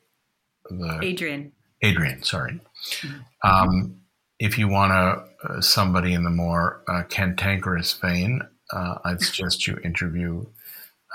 [0.69, 1.51] the Adrienne.
[1.83, 2.59] Adrienne, sorry.
[3.01, 3.47] Mm-hmm.
[3.49, 4.01] Um,
[4.39, 8.41] if you want a, uh, somebody in the more uh, cantankerous vein,
[8.71, 10.45] uh, I'd suggest you interview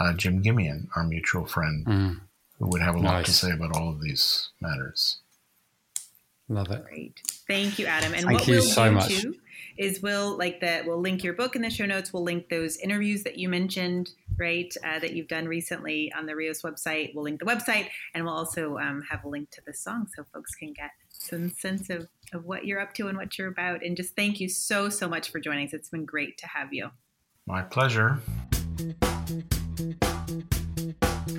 [0.00, 2.20] uh, Jim Gimian, our mutual friend, mm.
[2.58, 5.18] who would have a lot to say about all of these matters.
[6.48, 6.84] Love it.
[6.84, 7.20] Great.
[7.46, 8.12] Thank you, Adam.
[8.14, 9.20] And Thank what you we'll so do much.
[9.20, 9.34] Too
[9.76, 12.12] is we'll like that we'll link your book in the show notes.
[12.12, 14.72] We'll link those interviews that you mentioned, right?
[14.84, 17.14] Uh, that you've done recently on the Reos website.
[17.14, 20.24] We'll link the website, and we'll also um, have a link to the song so
[20.32, 23.84] folks can get some sense of, of what you're up to and what you're about.
[23.84, 25.72] And just thank you so so much for joining us.
[25.72, 26.90] It's been great to have you.
[27.46, 28.18] My pleasure.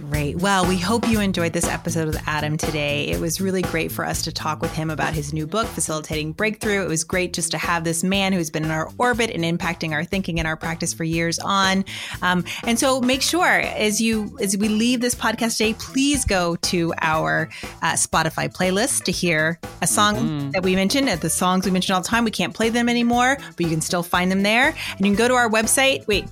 [0.09, 0.37] Great.
[0.37, 3.07] Well, we hope you enjoyed this episode with Adam today.
[3.07, 6.33] It was really great for us to talk with him about his new book, Facilitating
[6.33, 6.83] Breakthrough.
[6.83, 9.91] It was great just to have this man who's been in our orbit and impacting
[9.91, 11.83] our thinking and our practice for years on.
[12.21, 16.55] Um, and so make sure as you as we leave this podcast today, please go
[16.57, 17.49] to our
[17.81, 20.51] uh, Spotify playlist to hear a song mm-hmm.
[20.51, 21.09] that we mentioned.
[21.09, 23.69] At the songs we mentioned all the time, we can't play them anymore, but you
[23.69, 24.67] can still find them there.
[24.67, 26.07] And you can go to our website.
[26.07, 26.25] Wait,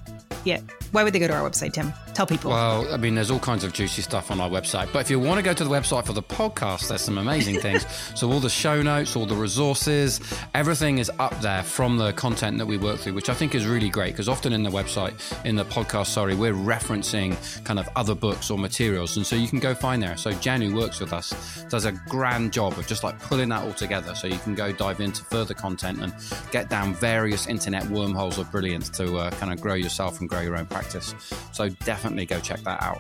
[0.46, 0.62] yeah.
[0.92, 1.94] Why would they go to our website, Tim?
[2.14, 2.52] Tell people.
[2.52, 4.92] Well, I mean, there's all kinds of juicy stuff on our website.
[4.92, 7.60] But if you want to go to the website for the podcast, there's some amazing
[7.62, 7.86] things.
[8.16, 10.20] so all the show notes, all the resources,
[10.54, 13.66] everything is up there from the content that we work through, which I think is
[13.66, 15.14] really great because often in the website,
[15.46, 19.16] in the podcast, sorry, we're referencing kind of other books or materials.
[19.18, 20.18] And so you can go find there.
[20.18, 23.64] So Jen, who works with us, does a grand job of just like pulling that
[23.64, 24.16] all together.
[24.16, 26.14] So you can go dive into further content and
[26.52, 30.42] get down various internet wormholes of brilliance to uh, kind of grow yourself and grow
[30.42, 31.16] your own practice.
[31.52, 31.70] So
[32.02, 33.00] definitely go check that out.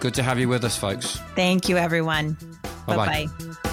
[0.00, 1.18] Good to have you with us, folks.
[1.36, 2.36] Thank you, everyone.
[2.86, 3.70] Bye bye.